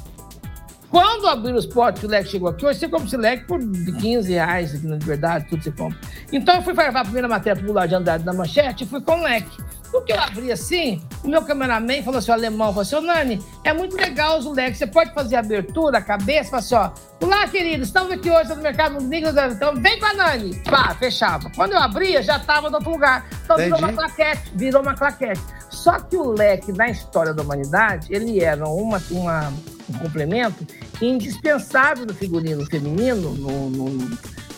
Quando 0.91 1.27
abriram 1.29 1.59
os 1.59 1.67
potes 1.67 2.01
que 2.01 2.07
o 2.07 2.11
leque 2.11 2.31
chegou 2.31 2.49
aqui, 2.49 2.65
hoje 2.65 2.79
você 2.79 2.89
compra 2.89 3.07
esse 3.07 3.17
leque 3.17 3.45
por 3.47 3.59
15 3.61 4.33
reais 4.33 4.75
aqui 4.75 4.87
na 4.87 4.97
verdade, 4.97 5.47
tudo 5.49 5.63
você 5.63 5.71
compra. 5.71 5.99
Então 6.33 6.57
eu 6.57 6.63
fui 6.63 6.73
levar 6.73 7.01
a 7.01 7.05
primeira 7.05 7.29
matéria 7.29 7.63
pro 7.63 7.87
de 7.87 7.95
Andrade 7.95 8.25
da 8.25 8.33
Manchete 8.33 8.85
e 8.85 8.87
fui 8.87 9.01
com 9.01 9.21
leque. 9.23 9.63
No 9.93 10.03
que 10.03 10.13
eu 10.13 10.21
abri 10.21 10.53
assim, 10.53 11.03
o 11.25 11.29
meu 11.29 11.43
cameraman 11.43 12.03
falou 12.03 12.19
assim, 12.19 12.31
o 12.31 12.35
alemão, 12.35 12.69
falou 12.69 12.83
assim, 12.83 12.97
ô 12.97 13.01
Nani, 13.01 13.43
é 13.65 13.73
muito 13.73 13.97
legal 13.97 14.39
os 14.39 14.47
leques, 14.47 14.79
você 14.79 14.87
pode 14.87 15.15
fazer 15.15 15.37
a 15.37 15.41
abertura, 15.41 15.99
a 15.99 16.03
cabeça, 16.03 16.51
falou 16.51 16.59
assim, 16.59 16.75
ó, 16.75 17.25
olá, 17.25 17.49
querido, 17.49 17.85
estamos 17.85 18.13
aqui 18.13 18.31
hoje 18.31 18.51
no 18.51 18.57
Mercado 18.57 19.01
Mundial, 19.01 19.51
então 19.51 19.75
vem 19.77 19.99
com 19.99 20.07
a 20.07 20.15
Nani. 20.15 20.55
Pá, 20.65 20.95
fechava. 20.95 21.51
Quando 21.55 21.73
eu 21.73 21.79
abria, 21.79 22.23
já 22.23 22.37
estava 22.37 22.69
no 22.69 22.77
outro 22.77 22.91
lugar. 22.91 23.27
Então 23.45 23.57
Entendi. 23.57 23.75
virou 23.75 23.89
uma 23.89 23.93
claquete, 23.93 24.53
virou 24.55 24.83
uma 24.83 24.95
claquete. 24.95 25.41
Só 25.71 25.99
que 26.01 26.17
o 26.17 26.33
leque, 26.33 26.71
na 26.73 26.91
história 26.91 27.33
da 27.33 27.43
humanidade, 27.43 28.09
ele 28.11 28.41
era 28.41 28.69
uma, 28.69 29.03
uma 29.11 29.53
um 29.89 29.99
complemento 29.99 30.67
indispensável 31.01 32.07
no 32.07 32.15
figurino 32.15 32.65
feminino, 32.67 33.33
no, 33.35 33.71
no, 33.71 33.91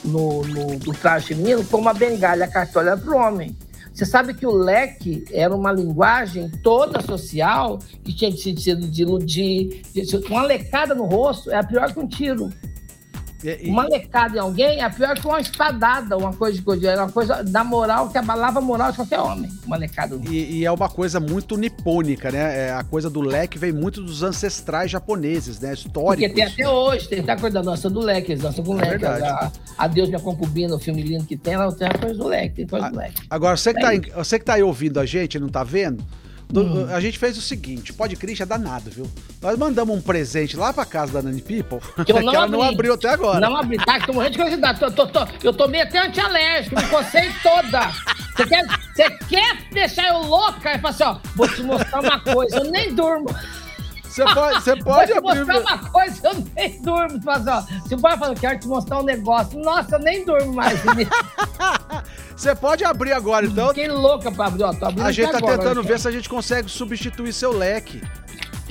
no, 0.04 0.42
no, 0.42 0.66
no 0.78 0.94
traje 0.94 1.28
feminino, 1.28 1.64
como 1.64 1.88
a 1.88 1.94
bengalha 1.94 2.44
a 2.44 2.48
cartola 2.48 2.96
para 2.96 3.10
o 3.10 3.16
homem. 3.16 3.56
Você 3.92 4.06
sabe 4.06 4.32
que 4.32 4.46
o 4.46 4.52
leque 4.52 5.24
era 5.32 5.54
uma 5.54 5.72
linguagem 5.72 6.50
toda 6.62 7.02
social 7.02 7.78
que 8.04 8.14
tinha 8.14 8.30
sentido 8.32 8.88
de 8.88 9.02
iludir. 9.02 9.82
Uma 10.28 10.42
lecada 10.42 10.94
no 10.94 11.04
rosto 11.04 11.50
é 11.50 11.62
pior 11.62 11.92
que 11.92 12.00
um 12.00 12.06
tiro. 12.06 12.50
E, 13.42 13.66
e... 13.66 13.70
Uma 13.70 13.86
lecada 13.86 14.36
em 14.36 14.40
alguém 14.40 14.82
é 14.82 14.88
pior 14.90 15.18
que 15.18 15.26
uma 15.26 15.40
espadada, 15.40 16.16
uma 16.16 16.32
coisa 16.32 16.56
de 16.56 16.62
coisa, 16.62 16.94
uma 16.96 17.10
coisa 17.10 17.42
da 17.42 17.64
moral 17.64 18.08
que 18.10 18.18
abalava 18.18 18.58
a 18.58 18.62
moral 18.62 18.90
de 18.90 18.96
qualquer 18.96 19.20
homem. 19.20 19.50
Uma 19.66 19.76
lecada. 19.76 20.18
E, 20.28 20.58
e, 20.58 20.64
é 20.64 20.70
uma 20.70 20.88
coisa 20.88 21.18
muito 21.18 21.56
nipônica, 21.56 22.30
né? 22.30 22.68
É, 22.68 22.72
a 22.72 22.84
coisa 22.84 23.08
do 23.08 23.20
leque 23.20 23.58
vem 23.58 23.72
muito 23.72 24.02
dos 24.02 24.22
ancestrais 24.22 24.90
japoneses, 24.90 25.60
né? 25.60 25.72
Históricos. 25.72 26.16
Porque 26.16 26.28
tem 26.28 26.44
até 26.44 26.68
hoje, 26.68 27.08
tem 27.08 27.20
até 27.20 27.32
a 27.32 27.36
coisa 27.36 27.54
da 27.62 27.70
dança 27.70 27.88
do 27.88 28.00
leque, 28.00 28.32
eles 28.32 28.42
dançam 28.42 28.64
com 28.64 28.78
é 28.80 28.90
leque. 28.90 29.04
A, 29.04 29.50
a, 29.78 29.86
Deus 29.86 30.08
minha 30.08 30.20
concubina, 30.20 30.74
o 30.74 30.78
filme 30.78 31.02
lindo 31.02 31.24
que 31.24 31.36
tem, 31.36 31.54
ela 31.54 31.72
tem 31.72 31.88
a 31.88 31.98
coisa 31.98 32.14
do 32.14 32.26
leque, 32.26 32.56
tem 32.56 32.66
coisa 32.66 32.86
a, 32.86 32.90
do 32.90 32.96
leque. 32.96 33.22
Agora, 33.30 33.56
você 33.56 33.72
que, 33.72 33.84
é 33.84 34.00
tá, 34.00 34.16
você 34.16 34.38
que 34.38 34.44
tá 34.44 34.54
aí 34.54 34.62
ouvindo 34.62 35.00
a 35.00 35.06
gente, 35.06 35.38
não 35.38 35.48
tá 35.48 35.64
vendo? 35.64 36.04
Hum. 36.54 36.86
A 36.92 37.00
gente 37.00 37.18
fez 37.18 37.38
o 37.38 37.40
seguinte, 37.40 37.92
pode 37.92 38.16
crer, 38.16 38.40
é 38.40 38.46
danado, 38.46 38.90
viu? 38.90 39.08
Nós 39.40 39.56
mandamos 39.56 39.96
um 39.96 40.00
presente 40.00 40.56
lá 40.56 40.72
pra 40.72 40.84
casa 40.84 41.12
da 41.12 41.22
Nani 41.22 41.42
People, 41.42 41.78
que, 42.04 42.12
não 42.12 42.30
que 42.30 42.36
ela 42.36 42.48
não 42.48 42.62
abriu 42.62 42.94
até 42.94 43.08
agora. 43.10 43.40
Não 43.40 43.56
abri, 43.56 43.76
tá? 43.78 44.00
Tô 44.00 44.12
morrendo 44.12 44.32
de 44.32 44.38
curiosidade. 44.38 44.80
Tô, 44.80 44.90
tô, 44.90 45.06
tô, 45.06 45.26
eu 45.42 45.52
tomei 45.52 45.82
até 45.82 45.98
antialérgico, 45.98 46.76
me 46.76 46.86
cocei 46.88 47.30
toda. 47.42 47.90
Você 48.36 48.46
quer, 48.46 48.64
você 48.66 49.10
quer 49.28 49.58
deixar 49.72 50.08
eu 50.08 50.22
louca? 50.22 50.72
Eu 50.72 50.78
falo 50.80 50.94
assim, 50.94 51.04
ó, 51.04 51.16
vou 51.36 51.48
te 51.48 51.62
mostrar 51.62 52.00
uma 52.00 52.20
coisa, 52.20 52.56
eu 52.56 52.64
nem 52.70 52.94
durmo. 52.94 53.28
Você 54.04 54.24
pode, 54.34 54.62
você 54.62 54.76
pode 54.76 55.12
Vou 55.12 55.22
te 55.22 55.30
abrir. 55.30 55.52
mostrar 55.52 55.76
uma 55.76 55.90
coisa, 55.90 56.28
eu 56.28 56.46
nem 56.56 56.82
durmo. 56.82 57.22
Faz, 57.22 57.46
ó, 57.46 57.64
se 57.86 57.94
o 57.94 57.98
pai 58.00 58.18
fala, 58.18 58.34
quero 58.34 58.58
te 58.58 58.66
mostrar 58.66 59.00
um 59.00 59.04
negócio. 59.04 59.58
Nossa, 59.60 59.96
eu 59.96 60.00
nem 60.00 60.24
durmo 60.24 60.52
mais. 60.52 60.80
Você 62.40 62.54
pode 62.54 62.82
abrir 62.82 63.12
agora, 63.12 63.44
então. 63.44 63.68
Fiquei 63.68 63.88
louca 63.88 64.32
pra 64.32 64.46
abrir, 64.46 64.62
ó. 64.62 64.70
A 65.04 65.12
gente 65.12 65.30
tá 65.30 65.36
agora, 65.36 65.58
tentando 65.58 65.82
ver 65.82 66.00
se 66.00 66.08
a 66.08 66.10
gente 66.10 66.26
consegue 66.26 66.70
substituir 66.70 67.34
seu 67.34 67.52
leque. 67.52 68.00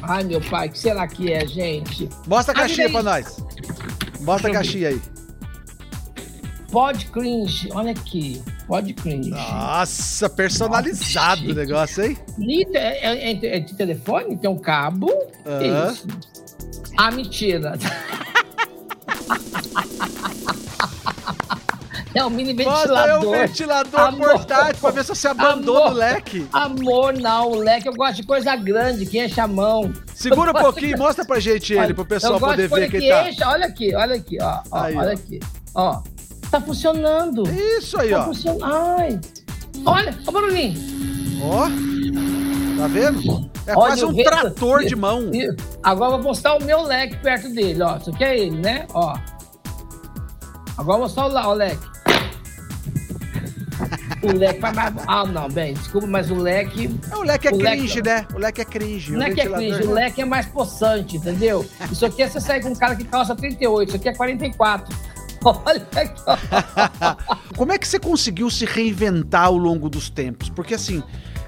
Ai, 0.01 0.23
meu 0.23 0.41
pai, 0.41 0.69
o 0.69 0.71
que 0.71 0.79
será 0.79 1.07
que 1.07 1.31
é, 1.31 1.45
gente? 1.45 2.09
Mostra 2.25 2.51
a 2.51 2.57
caixinha 2.57 2.89
pra 2.89 3.03
nós. 3.03 3.37
Mostra 4.21 4.49
a 4.49 4.53
caixinha 4.53 4.89
aí. 4.89 4.99
Pod 6.71 7.05
cringe, 7.11 7.69
olha 7.71 7.91
aqui. 7.91 8.41
Pod 8.65 8.91
cringe. 8.91 9.29
Nossa, 9.29 10.27
personalizado 10.27 11.41
Nossa, 11.41 11.53
o 11.53 11.55
negócio, 11.55 12.03
hein? 12.03 12.17
É, 12.73 13.07
é, 13.07 13.31
é, 13.31 13.57
é, 13.57 13.59
de 13.59 13.75
telefone, 13.75 14.35
tem 14.35 14.49
um 14.49 14.57
cabo. 14.57 15.11
Uh 15.45 15.91
Isso. 15.91 16.07
Ah, 16.97 17.11
mentira. 17.11 17.77
É 22.13 22.25
um 22.25 22.29
mini 22.29 22.53
ventilador. 22.53 22.87
Nossa, 22.87 23.09
é 23.09 23.17
um 23.19 23.31
ventilador 23.31 23.99
amor, 23.99 24.29
portátil 24.31 24.81
pra 24.81 24.91
ver 24.91 25.03
se 25.03 25.09
você 25.09 25.27
abandona 25.27 25.79
amor, 25.79 25.91
o 25.91 25.95
leque. 25.95 26.47
Amor, 26.51 27.13
não. 27.13 27.51
O 27.51 27.55
leque 27.55 27.87
eu 27.87 27.93
gosto 27.93 28.15
de 28.15 28.23
coisa 28.23 28.55
grande, 28.55 29.05
que 29.05 29.23
enche 29.23 29.39
a 29.39 29.47
mão. 29.47 29.93
Segura 30.15 30.51
um 30.51 30.53
pouquinho, 30.53 30.97
mostra 30.97 31.23
pra 31.23 31.39
gente 31.39 31.73
ele, 31.73 31.93
pro 31.93 32.05
pessoal 32.05 32.39
poder 32.39 32.67
ver 32.67 32.89
quem 32.89 33.07
tá. 33.07 33.29
Enche, 33.29 33.43
olha 33.43 33.65
aqui, 33.65 33.95
olha 33.95 34.15
aqui, 34.15 34.37
ó. 34.41 34.61
ó 34.71 34.83
aí, 34.83 34.95
olha 34.95 35.09
ó. 35.09 35.13
aqui. 35.13 35.39
Ó. 35.75 36.01
Tá 36.49 36.59
funcionando. 36.59 37.43
Isso 37.51 37.99
aí, 37.99 38.09
tá 38.09 38.21
ó. 38.21 38.25
Funcionando. 38.25 38.63
Ai. 38.65 39.19
Olha, 39.85 40.17
ó, 40.27 40.31
barulhinho. 40.31 40.79
Ó. 41.43 41.67
Tá 42.79 42.87
vendo? 42.87 43.49
É 43.67 43.75
olha, 43.75 43.87
quase 43.87 44.05
um 44.05 44.13
vento, 44.13 44.29
trator 44.29 44.83
de 44.83 44.95
mão. 44.95 45.29
Agora 45.83 46.13
eu 46.13 46.17
vou 46.17 46.29
mostrar 46.29 46.55
o 46.55 46.63
meu 46.63 46.81
leque 46.81 47.17
perto 47.17 47.49
dele, 47.49 47.83
ó. 47.83 47.97
Isso 47.97 48.09
aqui 48.09 48.23
é 48.23 48.39
ele, 48.39 48.57
né? 48.57 48.87
Ó. 48.93 49.15
Agora 50.75 50.79
eu 50.79 50.85
vou 50.85 50.99
mostrar 50.99 51.27
o, 51.27 51.51
o 51.51 51.53
leque. 51.53 51.98
O 54.21 54.31
leque 54.33 54.59
vai 54.59 54.73
mais. 54.73 54.93
Ah, 55.07 55.25
não, 55.25 55.49
bem, 55.49 55.73
desculpa, 55.73 56.07
mas 56.07 56.29
o 56.29 56.35
leque. 56.35 56.89
o 57.15 57.21
leque 57.21 57.47
é 57.47 57.51
o 57.51 57.57
cringe, 57.57 58.01
leque... 58.01 58.01
né? 58.01 58.27
O 58.33 58.37
leque 58.37 58.61
é 58.61 58.65
cringe. 58.65 59.15
O 59.15 59.17
leque 59.17 59.41
é 59.41 59.49
cringe, 59.49 59.83
o 59.83 59.91
leque 59.93 60.21
é 60.21 60.25
mais 60.25 60.45
possante, 60.45 61.17
entendeu? 61.17 61.65
Isso 61.91 62.05
aqui 62.05 62.21
é 62.21 62.27
você 62.27 62.41
sair 62.41 62.61
com 62.61 62.69
um 62.69 62.75
cara 62.75 62.95
que 62.95 63.05
calça 63.05 63.35
38, 63.35 63.87
isso 63.87 63.97
aqui 63.97 64.09
é 64.09 64.13
44. 64.13 64.95
Olha 65.43 65.87
aqui, 65.95 66.21
Como 67.55 67.71
é 67.71 67.77
que 67.77 67.87
você 67.87 67.97
conseguiu 67.97 68.49
se 68.49 68.65
reinventar 68.65 69.45
ao 69.45 69.57
longo 69.57 69.89
dos 69.89 70.09
tempos? 70.09 70.49
Porque 70.49 70.73
assim. 70.73 71.01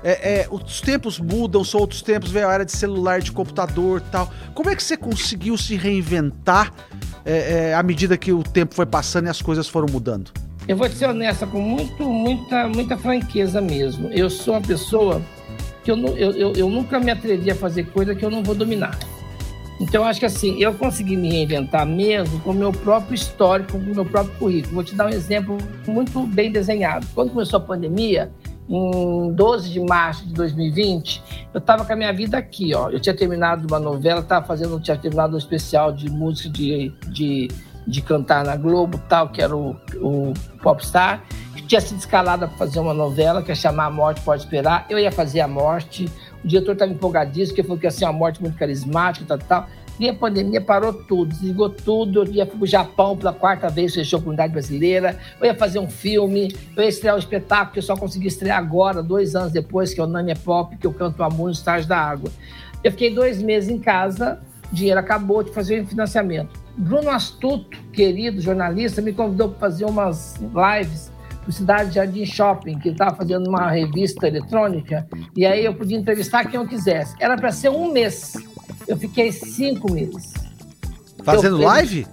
É, 0.04 0.40
é, 0.40 0.48
os 0.50 0.82
tempos 0.82 1.20
mudam, 1.20 1.64
são 1.64 1.80
outros 1.80 2.02
tempos, 2.02 2.32
veio 2.32 2.48
a 2.48 2.54
era 2.54 2.66
de 2.66 2.72
celular, 2.72 3.22
de 3.22 3.32
computador 3.32 4.02
tal. 4.12 4.34
Como 4.56 4.68
é 4.68 4.76
que 4.76 4.82
você 4.82 4.98
conseguiu 4.98 5.56
se 5.56 5.76
reinventar 5.76 6.74
é, 7.24 7.70
é 7.70 7.76
à 7.76 7.84
medida 7.84 8.18
que 8.18 8.34
o 8.34 8.42
tempo 8.42 8.74
foi 8.74 8.88
passando 8.88 9.28
e 9.28 9.30
as 9.30 9.44
coisas 9.44 9.70
foram 9.70 9.86
mudando? 9.92 10.32
Eu 10.68 10.78
vou 10.78 10.90
ser 10.90 11.10
honesta 11.10 11.48
com 11.48 11.60
muito, 11.60 12.04
muita, 12.04 12.68
muita 12.68 12.98
franqueza 12.98 13.60
mesmo. 13.60 14.10
Eu 14.10 14.30
sou 14.30 14.54
uma 14.54 14.62
pessoa 14.62 15.22
que 15.84 15.92
eu, 15.92 15.98
eu, 16.16 16.32
eu, 16.32 16.54
eu 16.54 16.70
nunca 16.70 17.00
me 17.00 17.12
atrevi 17.12 17.50
a 17.50 17.56
fazer 17.56 17.86
coisa 17.86 18.14
que 18.14 18.24
eu 18.24 18.30
não 18.30 18.44
vou 18.44 18.54
dominar. 18.54 18.98
Então, 19.80 20.04
acho 20.04 20.20
que 20.20 20.28
assim, 20.28 20.62
eu 20.62 20.76
consegui 20.76 21.18
me 21.18 21.30
reinventar 21.30 21.88
mesmo 21.88 22.40
com 22.42 22.52
o 22.52 22.54
meu 22.54 22.72
próprio 22.72 23.16
histórico, 23.16 23.72
com 23.72 23.78
o 23.80 23.96
meu 23.96 24.06
próprio 24.06 24.38
currículo. 24.38 24.76
Vou 24.76 24.84
te 24.84 24.94
dar 24.94 25.08
um 25.08 25.10
exemplo 25.10 25.58
muito 25.88 26.22
bem 26.28 26.52
desenhado. 26.52 27.08
Quando 27.16 27.32
começou 27.32 27.58
a 27.58 27.64
pandemia, 27.64 28.32
em 28.70 29.34
12 29.34 29.72
de 29.72 29.80
março 29.80 30.26
de 30.28 30.34
2020, 30.34 31.24
eu 31.52 31.58
estava 31.58 31.84
com 31.84 31.92
a 31.92 31.96
minha 31.96 32.14
vida 32.14 32.38
aqui, 32.38 32.76
ó. 32.76 32.90
Eu 32.90 33.00
tinha 33.00 33.16
terminado 33.16 33.68
uma 33.68 33.80
novela, 33.80 34.22
estava 34.22 34.46
fazendo, 34.46 34.80
tinha 34.80 34.96
terminado 34.96 35.34
um 35.34 35.40
especial 35.40 35.92
de 35.92 36.10
música 36.12 36.50
de, 36.50 36.94
de 37.08 37.48
de 37.86 38.02
cantar 38.02 38.46
na 38.46 38.56
Globo, 38.56 39.00
tal, 39.10 39.30
que 39.30 39.42
era 39.42 39.56
o, 39.56 39.76
o 39.96 40.34
Popstar, 40.62 41.24
que 41.56 41.64
tinha 41.64 41.82
sido 41.82 41.98
escalada 41.98 42.48
para 42.48 42.58
fazer 42.58 42.80
uma 42.80 42.94
novela 42.94 43.42
que 43.42 43.50
ia 43.50 43.56
chamar 43.56 43.86
A 43.86 43.92
Morte 43.92 44.22
Pode 44.22 44.44
Esperar. 44.44 44.86
Eu 44.90 45.00
ia 45.00 45.12
fazer 45.12 45.42
A 45.42 45.48
Morte. 45.48 46.10
O 46.44 46.48
diretor 46.48 46.74
estava 46.74 46.92
empolgadíssimo, 46.92 47.50
porque 47.50 47.64
falou 47.64 47.78
que 47.78 47.86
ia 47.86 47.92
ser 47.92 48.06
uma 48.06 48.14
morte 48.14 48.42
muito 48.42 48.58
carismática, 48.58 49.26
tal, 49.26 49.38
tal. 49.38 49.68
E 50.00 50.10
a 50.10 50.14
pandemia 50.16 50.60
parou 50.60 50.94
tudo, 50.94 51.30
desligou 51.30 51.70
tudo. 51.70 52.24
Eu 52.24 52.32
ia 52.32 52.46
para 52.46 52.58
o 52.58 52.66
Japão 52.66 53.16
pela 53.16 53.34
quarta 53.34 53.70
vez, 53.70 53.94
fechou 53.94 54.18
a 54.18 54.22
comunidade 54.22 54.52
brasileira. 54.52 55.18
Eu 55.40 55.46
ia 55.46 55.54
fazer 55.54 55.78
um 55.78 55.88
filme, 55.88 56.56
eu 56.76 56.82
ia 56.82 56.90
estrear 56.90 57.16
um 57.16 57.20
espetáculo 57.20 57.74
que 57.74 57.80
eu 57.80 57.84
só 57.84 57.96
consegui 57.96 58.28
estrear 58.28 58.58
agora, 58.58 59.04
dois 59.04 59.36
anos 59.36 59.52
depois, 59.52 59.94
que 59.94 60.00
é 60.00 60.04
o 60.04 60.08
Nani 60.08 60.32
é 60.32 60.36
Pop, 60.36 60.76
que 60.76 60.88
eu 60.88 60.94
canto 60.94 61.22
Amor 61.22 61.50
nos 61.50 61.60
Estágio 61.60 61.88
da 61.88 61.98
Água. 61.98 62.32
Eu 62.84 62.92
fiquei 62.92 63.14
dois 63.14 63.42
meses 63.42 63.70
em 63.70 63.78
casa, 63.78 64.40
dinheiro 64.72 65.00
acabou 65.00 65.44
de 65.44 65.52
fazer 65.52 65.84
o 65.84 65.86
financiamento. 65.86 66.61
Bruno 66.78 67.10
Astuto, 67.10 67.78
querido 67.92 68.42
jornalista, 68.42 69.02
me 69.02 69.14
convidou 69.14 69.50
para 69.50 69.60
fazer 69.60 69.86
umas 69.86 70.36
lives 70.38 71.12
para 71.42 71.52
Cidade 71.52 71.96
Jardim 71.96 72.26
Shopping, 72.26 72.80
que 72.80 72.90
estava 72.90 73.16
fazendo 73.16 73.48
uma 73.48 73.70
revista 73.70 74.28
eletrônica, 74.28 75.08
e 75.36 75.46
aí 75.46 75.66
eu 75.66 75.74
podia 75.74 75.98
entrevistar 75.98 76.46
quem 76.46 76.60
eu 76.60 76.68
quisesse. 76.68 77.16
Era 77.20 77.36
para 77.36 77.52
ser 77.52 77.70
um 77.70 77.92
mês. 77.92 78.34
Eu 78.88 78.98
fiquei 78.98 79.32
cinco 79.32 79.92
meses. 79.92 80.34
Fazendo 81.24 81.62
eu, 81.62 81.68
live? 81.68 82.08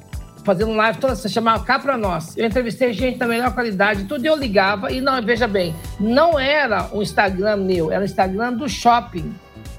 Fazendo 0.45 0.73
live 0.73 0.99
toda 0.99 1.15
se 1.15 1.29
chamava 1.29 1.63
Cá 1.63 1.79
Pra 1.79 1.97
Nós. 1.97 2.37
Eu 2.37 2.47
entrevistei 2.47 2.93
gente 2.93 3.19
da 3.19 3.27
melhor 3.27 3.53
qualidade, 3.53 4.05
tudo 4.05 4.25
eu 4.25 4.35
ligava, 4.37 4.91
e 4.91 5.01
não, 5.01 5.23
veja 5.23 5.47
bem, 5.47 5.75
não 6.01 6.39
era 6.39 6.89
um 6.93 7.03
Instagram 7.03 7.57
meu, 7.59 7.93
era 7.93 8.01
o 8.01 8.05
Instagram 8.05 8.55
do 8.55 8.69
shopping. 8.69 9.35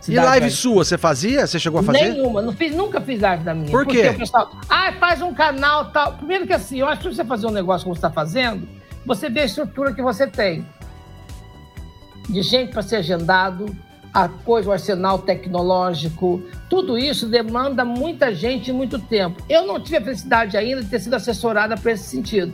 E 0.10 0.16
live 0.16 0.50
sua, 0.52 0.84
você 0.84 0.98
fazia? 0.98 1.46
Você 1.46 1.60
chegou 1.60 1.80
a 1.80 1.84
fazer? 1.84 2.10
Nenhuma, 2.10 2.42
não 2.42 2.54
fiz, 2.54 2.76
nunca 2.76 3.00
fiz 3.00 3.20
live 3.20 3.44
da 3.44 3.54
minha. 3.54 3.72
Por 3.72 3.86
quê? 3.86 4.04
Porque 4.04 4.16
o 4.16 4.20
pessoal, 4.20 4.52
ah, 4.70 4.92
faz 5.00 5.22
um 5.22 5.34
canal 5.34 5.92
tal. 5.92 6.14
Primeiro 6.14 6.48
que 6.48 6.54
assim, 6.54 6.80
eu 6.80 6.88
acho 6.88 7.02
que 7.02 7.16
você 7.16 7.24
fazer 7.24 7.48
um 7.48 7.52
negócio 7.52 7.86
como 7.86 7.96
você 7.96 8.00
está 8.00 8.10
fazendo, 8.10 8.68
você 9.06 9.30
vê 9.30 9.42
a 9.42 9.46
estrutura 9.46 9.94
que 9.94 10.02
você 10.02 10.28
tem. 10.28 10.66
De 12.28 12.42
gente 12.42 12.72
para 12.72 12.82
ser 12.82 12.98
agendado, 12.98 13.76
a 14.14 14.28
coisa, 14.28 14.70
o 14.70 14.72
arsenal 14.72 15.20
tecnológico, 15.20 16.44
tudo 16.70 16.98
isso 16.98 17.28
demanda 17.28 17.86
muita 17.86 18.34
gente 18.34 18.70
e 18.70 18.74
muito 18.74 19.00
tempo. 19.00 19.42
Eu 19.50 19.66
não 19.66 19.80
tive 19.80 19.98
a 19.98 20.02
felicidade 20.02 20.58
ainda 20.58 20.84
de 20.84 20.90
ter 20.90 21.00
sido 21.00 21.16
assessorada 21.16 21.76
para 21.76 21.92
esse 21.92 22.04
sentido. 22.04 22.54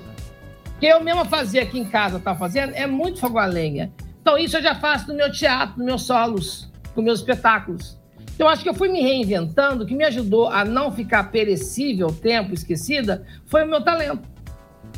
que 0.79 0.85
eu 0.85 1.01
mesma 1.01 1.23
fazia 1.23 1.61
aqui 1.61 1.79
em 1.79 1.85
casa, 1.85 2.19
tá 2.19 2.35
fazendo, 2.35 2.73
é 2.73 2.85
muito 2.85 3.19
fogo 3.19 3.39
a 3.39 3.45
lenha. 3.45 3.91
Então 4.21 4.37
isso 4.37 4.57
eu 4.57 4.61
já 4.61 4.75
faço 4.75 5.07
no 5.07 5.13
meu 5.13 5.31
teatro, 5.31 5.77
nos 5.77 5.85
meus 5.85 6.01
solos 6.03 6.69
com 6.95 7.01
meus 7.01 7.19
espetáculos. 7.19 7.99
Então, 8.33 8.49
acho 8.49 8.63
que 8.63 8.69
eu 8.69 8.73
fui 8.73 8.89
me 8.89 9.01
reinventando, 9.01 9.83
o 9.83 9.87
que 9.87 9.95
me 9.95 10.03
ajudou 10.03 10.47
a 10.47 10.65
não 10.65 10.91
ficar 10.91 11.25
perecível, 11.31 12.07
tempo, 12.07 12.53
esquecida, 12.53 13.25
foi 13.45 13.63
o 13.63 13.67
meu 13.67 13.83
talento. 13.83 14.27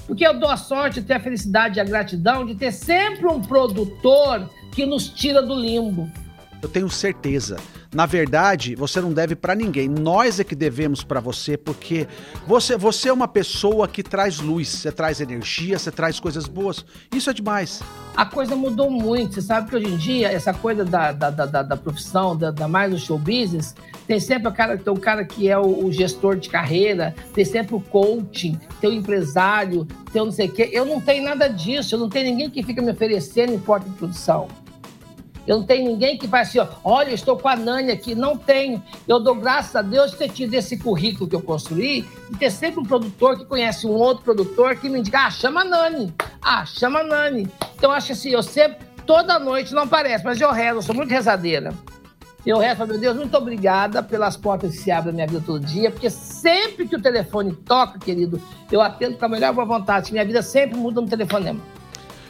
Porque 0.07 0.25
eu 0.25 0.39
dou 0.39 0.49
a 0.49 0.57
sorte, 0.57 1.01
ter 1.01 1.15
a 1.15 1.19
felicidade 1.19 1.77
e 1.77 1.81
a 1.81 1.83
gratidão 1.83 2.45
de 2.45 2.55
ter 2.55 2.71
sempre 2.71 3.27
um 3.27 3.41
produtor 3.41 4.49
que 4.71 4.85
nos 4.85 5.09
tira 5.09 5.41
do 5.41 5.53
limbo. 5.53 6.09
Eu 6.61 6.69
tenho 6.69 6.89
certeza. 6.89 7.57
Na 7.93 8.05
verdade, 8.05 8.75
você 8.75 8.99
não 8.99 9.13
deve 9.13 9.35
para 9.35 9.55
ninguém. 9.55 9.87
Nós 9.87 10.39
é 10.39 10.43
que 10.43 10.55
devemos 10.55 11.03
para 11.03 11.19
você, 11.19 11.57
porque 11.57 12.07
você, 12.45 12.77
você 12.77 13.09
é 13.09 13.13
uma 13.13 13.27
pessoa 13.27 13.87
que 13.87 14.03
traz 14.03 14.39
luz, 14.39 14.67
você 14.69 14.91
traz 14.91 15.21
energia, 15.21 15.79
você 15.79 15.91
traz 15.91 16.19
coisas 16.19 16.47
boas. 16.47 16.85
Isso 17.13 17.29
é 17.29 17.33
demais. 17.33 17.81
A 18.15 18.25
coisa 18.25 18.55
mudou 18.55 18.89
muito. 18.89 19.35
Você 19.35 19.41
sabe 19.41 19.69
que 19.69 19.75
hoje 19.75 19.87
em 19.87 19.97
dia, 19.97 20.31
essa 20.31 20.53
coisa 20.53 20.83
da, 20.83 21.11
da, 21.11 21.29
da, 21.29 21.63
da 21.63 21.77
profissão, 21.77 22.35
da, 22.35 22.51
da, 22.51 22.67
mais 22.67 22.91
do 22.91 22.97
show 22.97 23.17
business, 23.17 23.75
tem 24.07 24.19
sempre 24.19 24.47
o 24.47 24.51
cara, 24.51 24.77
tem 24.77 24.93
o 24.93 24.99
cara 24.99 25.23
que 25.23 25.47
é 25.49 25.57
o, 25.57 25.85
o, 25.85 25.91
gestor 25.91 26.35
de 26.35 26.49
carreira, 26.49 27.15
tem 27.33 27.45
sempre 27.45 27.75
o 27.75 27.79
coaching, 27.79 28.59
tem 28.81 28.89
o 28.89 28.93
empresário, 28.93 29.85
tem 30.11 30.21
o 30.21 30.25
não 30.25 30.31
sei 30.31 30.47
o 30.47 30.51
quê. 30.51 30.69
Eu 30.73 30.85
não 30.85 30.99
tenho 30.99 31.23
nada 31.23 31.47
disso. 31.47 31.95
Eu 31.95 31.99
não 31.99 32.09
tenho 32.09 32.25
ninguém 32.25 32.49
que 32.49 32.63
fica 32.63 32.81
me 32.81 32.91
oferecendo 32.91 33.53
em 33.53 33.59
porta 33.59 33.89
de 33.89 33.95
produção. 33.95 34.47
Eu 35.47 35.59
não 35.59 35.65
tenho 35.65 35.89
ninguém 35.89 36.17
que 36.17 36.27
vai 36.27 36.41
assim, 36.41 36.59
ó, 36.59 36.67
olha, 36.83 37.11
estou 37.11 37.37
com 37.37 37.47
a 37.47 37.55
Nani 37.55 37.89
aqui. 37.89 38.13
Não 38.13 38.37
tenho. 38.37 38.83
Eu 39.07 39.17
dou 39.17 39.33
graças 39.33 39.73
a 39.77 39.81
Deus 39.81 40.11
de 40.11 40.17
ter 40.17 40.29
tido 40.29 40.53
esse 40.53 40.77
currículo 40.77 41.29
que 41.29 41.35
eu 41.35 41.41
construí, 41.41 42.05
de 42.29 42.37
ter 42.37 42.51
sempre 42.51 42.81
um 42.81 42.83
produtor 42.83 43.37
que 43.37 43.45
conhece 43.45 43.87
um 43.87 43.91
outro 43.91 44.25
produtor 44.25 44.75
que 44.75 44.89
me 44.89 44.99
indica, 44.99 45.19
ah, 45.19 45.31
chama 45.31 45.61
a 45.61 45.65
Nani. 45.65 46.13
Ah, 46.41 46.65
chama 46.65 46.99
a 46.99 47.03
Nani. 47.03 47.47
Então, 47.77 47.91
acho 47.91 48.11
assim, 48.11 48.31
eu 48.31 48.43
sempre, 48.43 48.85
toda 49.05 49.39
noite, 49.39 49.73
não 49.73 49.87
parece, 49.87 50.25
mas 50.25 50.41
eu 50.41 50.51
rezo, 50.51 50.79
eu 50.79 50.81
sou 50.81 50.93
muito 50.93 51.11
rezadeira. 51.11 51.73
Eu 52.45 52.57
rezo, 52.57 52.85
meu 52.85 52.97
Deus, 52.97 53.15
muito 53.15 53.35
obrigada 53.37 54.03
pelas 54.03 54.35
portas 54.35 54.71
que 54.71 54.77
se 54.77 54.91
abrem 54.91 55.13
na 55.13 55.15
minha 55.15 55.27
vida 55.27 55.43
todo 55.45 55.65
dia, 55.65 55.91
porque 55.91 56.09
sempre 56.09 56.87
que 56.87 56.95
o 56.95 57.01
telefone 57.01 57.53
toca, 57.53 57.97
querido, 57.99 58.41
eu 58.69 58.81
atendo 58.81 59.17
com 59.17 59.25
a 59.25 59.29
melhor 59.29 59.53
boa 59.53 59.65
vontade. 59.65 60.11
Minha 60.11 60.25
vida 60.25 60.41
sempre 60.41 60.77
muda 60.77 60.99
no 60.99 61.07
telefonema. 61.07 61.59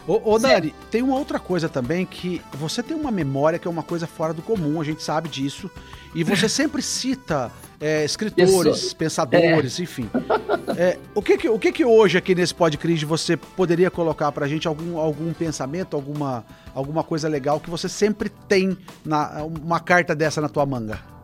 Ô, 0.07 0.35
ô 0.35 0.39
Nari, 0.39 0.73
tem 0.89 1.01
uma 1.01 1.17
outra 1.17 1.37
coisa 1.37 1.67
também 1.67 2.05
que 2.05 2.41
você 2.53 2.81
tem 2.81 2.95
uma 2.95 3.11
memória 3.11 3.59
que 3.59 3.67
é 3.67 3.71
uma 3.71 3.83
coisa 3.83 4.07
fora 4.07 4.33
do 4.33 4.41
comum, 4.41 4.79
a 4.79 4.83
gente 4.83 5.03
sabe 5.03 5.27
disso. 5.27 5.69
E 6.15 6.23
você 6.23 6.47
sempre 6.49 6.81
cita 6.81 7.51
é, 7.79 8.05
escritores, 8.05 8.93
pensadores, 8.93 9.79
é. 9.79 9.83
enfim. 9.83 10.09
É, 10.77 10.97
o 11.13 11.21
que 11.21 11.37
que, 11.37 11.49
o 11.49 11.59
que 11.59 11.73
que 11.73 11.83
hoje 11.83 12.17
aqui 12.17 12.33
nesse 12.33 12.55
podcast 12.55 13.05
você 13.05 13.35
poderia 13.35 13.91
colocar 13.91 14.31
pra 14.31 14.47
gente 14.47 14.65
algum, 14.65 14.97
algum 14.97 15.33
pensamento, 15.33 15.95
alguma, 15.95 16.45
alguma 16.73 17.03
coisa 17.03 17.27
legal 17.27 17.59
que 17.59 17.69
você 17.69 17.89
sempre 17.89 18.29
tem 18.29 18.77
na, 19.03 19.43
uma 19.43 19.81
carta 19.81 20.15
dessa 20.15 20.39
na 20.39 20.47
tua 20.47 20.65
manga? 20.65 21.16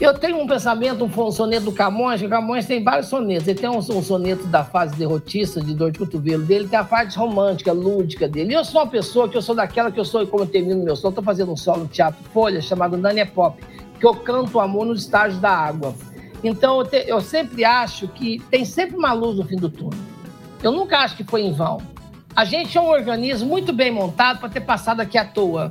Eu 0.00 0.12
tenho 0.12 0.40
um 0.40 0.46
pensamento, 0.46 1.04
um 1.04 1.30
soneto 1.30 1.66
do 1.66 1.72
Camões, 1.72 2.20
que 2.20 2.26
o 2.26 2.30
Camões 2.30 2.66
tem 2.66 2.82
vários 2.82 3.06
sonetos. 3.06 3.46
Ele 3.46 3.58
tem 3.58 3.70
um, 3.70 3.78
um 3.78 4.02
soneto 4.02 4.44
da 4.48 4.64
fase 4.64 4.96
derrotista, 4.96 5.60
de 5.60 5.72
dor 5.72 5.92
de 5.92 6.00
cotovelo 6.00 6.44
dele, 6.44 6.66
tem 6.66 6.78
a 6.78 6.82
parte 6.82 7.16
romântica, 7.16 7.72
lúdica 7.72 8.28
dele. 8.28 8.50
E 8.50 8.54
eu 8.54 8.64
sou 8.64 8.80
uma 8.80 8.90
pessoa 8.90 9.28
que 9.28 9.36
eu 9.36 9.42
sou 9.42 9.54
daquela 9.54 9.92
que 9.92 10.00
eu 10.00 10.04
sou, 10.04 10.26
como 10.26 10.42
eu 10.42 10.48
termino 10.48 10.82
meu 10.82 10.96
solo, 10.96 11.12
estou 11.12 11.22
fazendo 11.24 11.52
um 11.52 11.56
solo 11.56 11.82
no 11.82 11.86
Teatro 11.86 12.24
Folha, 12.32 12.60
chamado 12.60 12.96
Nania 12.96 13.24
Pop, 13.24 13.62
que 14.00 14.04
eu 14.04 14.14
canto 14.16 14.58
o 14.58 14.60
amor 14.60 14.84
nos 14.84 15.02
estágios 15.02 15.40
da 15.40 15.50
água. 15.50 15.94
Então, 16.42 16.80
eu, 16.80 16.84
te, 16.84 17.04
eu 17.06 17.20
sempre 17.20 17.64
acho 17.64 18.08
que 18.08 18.42
tem 18.50 18.64
sempre 18.64 18.96
uma 18.96 19.12
luz 19.12 19.38
no 19.38 19.44
fim 19.44 19.56
do 19.56 19.70
túnel. 19.70 19.98
Eu 20.60 20.72
nunca 20.72 20.98
acho 20.98 21.16
que 21.16 21.22
foi 21.22 21.42
em 21.42 21.52
vão. 21.52 21.80
A 22.34 22.44
gente 22.44 22.76
é 22.76 22.80
um 22.80 22.88
organismo 22.88 23.48
muito 23.48 23.72
bem 23.72 23.92
montado 23.92 24.40
para 24.40 24.48
ter 24.48 24.60
passado 24.60 25.00
aqui 25.00 25.16
à 25.16 25.24
toa. 25.24 25.70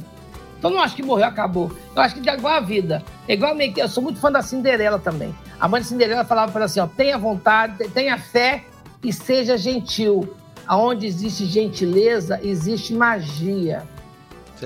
Então 0.63 0.71
não 0.71 0.79
acho 0.79 0.95
que 0.95 1.03
morreu, 1.03 1.25
acabou. 1.25 1.69
Eu 1.93 2.01
acho 2.01 2.15
que 2.15 2.29
é 2.29 2.33
igual 2.33 2.53
a 2.53 2.61
vida. 2.61 3.03
É 3.27 3.33
igual 3.33 3.53
meio 3.53 3.73
que. 3.73 3.81
Eu 3.81 3.89
sou 3.89 4.01
muito 4.01 4.17
fã 4.21 4.31
da 4.31 4.41
Cinderela 4.41 4.97
também. 4.97 5.35
A 5.59 5.67
mãe 5.67 5.81
de 5.81 5.87
Cinderela 5.87 6.23
falava 6.23 6.53
para 6.53 6.59
ela 6.61 6.65
assim: 6.67 6.79
ó, 6.79 6.87
tenha 6.87 7.17
vontade, 7.17 7.85
tenha 7.89 8.17
fé 8.17 8.63
e 9.03 9.11
seja 9.11 9.57
gentil. 9.57 10.33
Aonde 10.65 11.05
existe 11.05 11.45
gentileza, 11.47 12.39
existe 12.41 12.93
magia. 12.93 13.83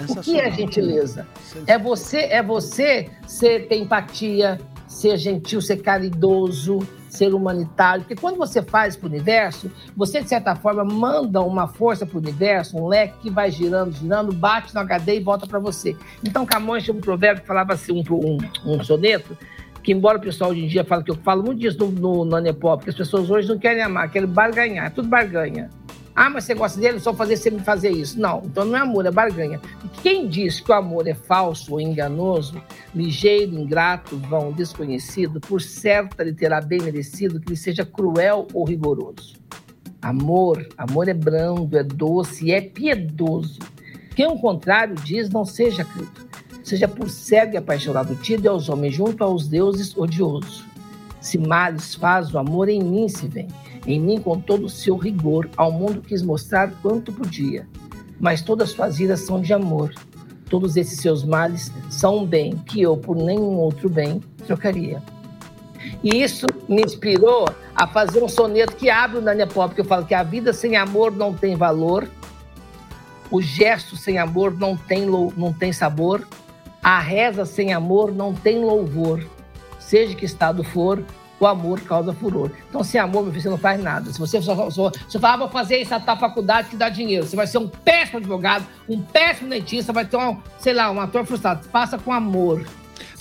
O 0.08 0.22
que 0.22 0.40
é 0.40 0.52
gentileza? 0.52 1.26
É 1.66 1.80
você, 1.80 2.20
é 2.26 2.44
você 2.44 3.10
ser, 3.26 3.68
ter 3.68 3.78
empatia, 3.78 4.62
ser 4.88 5.18
gentil, 5.18 5.60
ser 5.60 5.78
caridoso, 5.78 6.78
ser 7.18 7.34
humanitário, 7.34 8.04
porque 8.04 8.20
quando 8.20 8.38
você 8.38 8.62
faz 8.62 8.96
para 8.96 9.08
o 9.08 9.10
universo, 9.10 9.72
você, 9.96 10.22
de 10.22 10.30
certa 10.30 10.56
forma, 10.56 10.84
manda 10.86 11.42
uma 11.42 11.68
força 11.68 12.06
para 12.06 12.16
o 12.16 12.22
universo, 12.22 12.78
um 12.78 12.88
leque 12.88 13.18
que 13.24 13.30
vai 13.30 13.50
girando, 13.50 13.92
girando, 13.92 14.32
bate 14.32 14.74
no 14.74 14.82
HD 14.82 15.18
e 15.18 15.20
volta 15.20 15.48
para 15.48 15.60
você. 15.60 15.96
Então, 16.24 16.46
Camões 16.46 16.84
tinha 16.84 16.96
um 16.96 17.02
provérbio 17.02 17.42
que 17.42 17.48
falava 17.48 17.74
assim, 17.74 17.92
um, 17.94 18.04
um, 18.14 18.38
um 18.74 18.84
soneto, 18.84 19.38
que 19.82 19.92
embora 19.92 20.18
o 20.18 20.22
pessoal 20.22 20.52
hoje 20.52 20.66
em 20.66 20.68
dia 20.68 20.84
fale 20.84 21.04
que 21.04 21.12
eu 21.12 21.16
falo 21.16 21.44
muito 21.44 21.60
disso 21.60 21.78
no, 21.80 21.92
no, 21.92 22.26
no 22.26 22.36
Anepop, 22.36 22.78
porque 22.78 22.90
as 22.90 22.98
pessoas 22.98 23.30
hoje 23.30 23.48
não 23.48 23.58
querem 23.58 23.82
amar, 23.82 24.12
querem 24.12 24.28
barganhar, 24.28 24.88
é 24.88 24.90
tudo 24.90 25.08
barganha. 25.08 25.70
Ah, 26.20 26.32
mas 26.32 26.46
você 26.46 26.56
gosta 26.56 26.82
dele, 26.82 27.00
só 27.00 27.14
fazer 27.14 27.38
você 27.38 27.52
me 27.52 27.60
fazer 27.60 27.92
isso. 27.92 28.20
Não, 28.20 28.42
então 28.44 28.66
não 28.66 28.76
é 28.76 28.82
amor, 28.82 29.06
é 29.06 29.12
barganha. 29.12 29.62
quem 30.02 30.28
diz 30.28 30.60
que 30.60 30.72
o 30.72 30.74
amor 30.74 31.08
é 31.08 31.14
falso 31.14 31.74
ou 31.74 31.80
enganoso, 31.80 32.60
ligeiro, 32.96 33.54
ingrato, 33.54 34.18
vão, 34.18 34.52
desconhecido, 34.52 35.40
por 35.40 35.62
certo 35.62 36.20
lhe 36.24 36.34
terá 36.34 36.60
bem 36.60 36.82
merecido 36.82 37.40
que 37.40 37.50
ele 37.50 37.56
seja 37.56 37.86
cruel 37.86 38.48
ou 38.52 38.66
rigoroso. 38.66 39.36
Amor, 40.02 40.68
amor 40.76 41.08
é 41.08 41.14
brando, 41.14 41.78
é 41.78 41.84
doce, 41.84 42.52
é 42.52 42.62
piedoso. 42.62 43.60
Quem 44.16 44.26
o 44.26 44.40
contrário 44.40 44.96
diz, 44.96 45.30
não 45.30 45.46
seja 45.46 45.86
crido. 45.86 46.28
Seja 46.64 46.88
por 46.88 47.12
cego 47.12 47.54
e 47.54 47.58
apaixonado 47.58 48.16
tido 48.16 48.48
aos 48.48 48.70
homens 48.70 48.96
junto 48.96 49.24
aos 49.24 49.48
deuses 49.48 49.96
odioso. 49.96 50.66
Se 51.22 51.38
males 51.38 51.94
faz 51.94 52.34
o 52.34 52.40
amor, 52.40 52.70
em 52.70 52.82
mim 52.82 53.08
se 53.08 53.28
vem 53.28 53.48
em 53.88 54.00
mim, 54.00 54.20
com 54.20 54.40
todo 54.40 54.66
o 54.66 54.70
seu 54.70 54.98
rigor, 54.98 55.50
ao 55.56 55.72
mundo 55.72 56.02
quis 56.02 56.22
mostrar 56.22 56.72
quanto 56.82 57.14
podia. 57.14 57.66
Mas 58.20 58.42
todas 58.42 58.72
suas 58.72 58.98
vidas 58.98 59.22
são 59.22 59.40
de 59.40 59.54
amor. 59.54 59.94
Todos 60.50 60.76
esses 60.76 61.00
seus 61.00 61.24
males 61.24 61.72
são 61.90 62.20
um 62.20 62.26
bem 62.26 62.58
que 62.58 62.82
eu, 62.82 62.98
por 62.98 63.16
nenhum 63.16 63.58
outro 63.58 63.90
bem, 63.90 64.22
trocaria. 64.46 65.02
E 66.04 66.22
isso 66.22 66.46
me 66.68 66.82
inspirou 66.82 67.48
a 67.74 67.88
fazer 67.88 68.22
um 68.22 68.28
soneto 68.28 68.76
que 68.76 68.90
abre 68.90 69.20
o 69.20 69.22
Nania 69.22 69.48
Pop, 69.48 69.74
que 69.74 69.82
eu 69.82 69.86
falo 69.86 70.06
que 70.06 70.14
a 70.14 70.24
vida 70.24 70.52
sem 70.52 70.76
amor 70.76 71.12
não 71.16 71.34
tem 71.34 71.56
valor, 71.56 72.10
o 73.32 73.42
gesto 73.42 73.96
sem 73.96 74.18
amor 74.18 74.58
não 74.58 74.76
tem, 74.76 75.06
não 75.06 75.54
tem 75.54 75.72
sabor, 75.72 76.28
a 76.82 77.00
reza 77.00 77.46
sem 77.46 77.74
amor 77.74 78.14
não 78.14 78.34
tem 78.34 78.60
louvor. 78.60 79.24
Seja 79.80 80.16
que 80.16 80.26
estado 80.26 80.64
for, 80.64 81.04
o 81.40 81.46
amor 81.46 81.80
causa 81.82 82.14
furor. 82.14 82.52
Então, 82.70 82.84
sem 82.84 83.00
amor, 83.00 83.24
meu 83.24 83.32
filho, 83.32 83.44
você 83.44 83.50
não 83.50 83.58
faz 83.58 83.82
nada. 83.82 84.12
Se 84.12 84.20
você 84.20 84.42
só, 84.42 84.70
só, 84.70 84.92
você 85.08 85.20
fala, 85.20 85.34
ah, 85.34 85.38
vou 85.38 85.50
fazer 85.50 85.78
isso, 85.78 85.94
a 85.94 86.18
faculdade 86.18 86.70
que 86.70 86.76
dá 86.76 86.90
dinheiro. 86.90 87.26
Você 87.26 87.36
vai 87.36 87.48
ser 87.48 87.58
um 87.60 87.68
péssimo 87.68 88.20
advogado, 88.20 88.66
um 88.90 89.02
péssimo 89.02 89.50
dentista, 89.50 89.94
vai 89.94 90.06
ter, 90.06 90.18
um, 90.18 90.38
sei 90.60 90.74
lá, 90.74 90.90
um 90.92 91.00
ator 91.00 91.26
frustrado. 91.26 91.68
Faça 91.70 91.98
com 91.98 92.12
amor. 92.12 92.66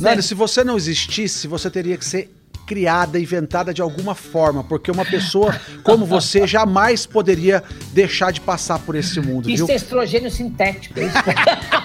Nélio, 0.01 0.23
se 0.23 0.35
você 0.35 0.63
não 0.65 0.77
existisse, 0.77 1.47
você 1.47 1.71
teria 1.71 1.97
que 1.97 2.05
ser 2.05 2.31
criada, 2.67 3.19
inventada 3.19 3.73
de 3.73 3.81
alguma 3.81 4.15
forma, 4.15 4.65
porque 4.65 4.91
uma 4.91 5.05
pessoa 5.05 5.59
como 5.85 6.05
você 6.05 6.47
jamais 6.47 7.07
poderia 7.07 7.63
deixar 7.93 8.33
de 8.33 8.41
passar 8.41 8.81
por 8.81 8.97
esse 8.97 9.21
mundo. 9.21 9.49
Isso 9.49 9.67
viu? 9.67 9.73
é 9.73 9.77
estrogênio 9.77 10.31
sintético. 10.31 10.99
É 10.99 11.05
isso. 11.05 11.17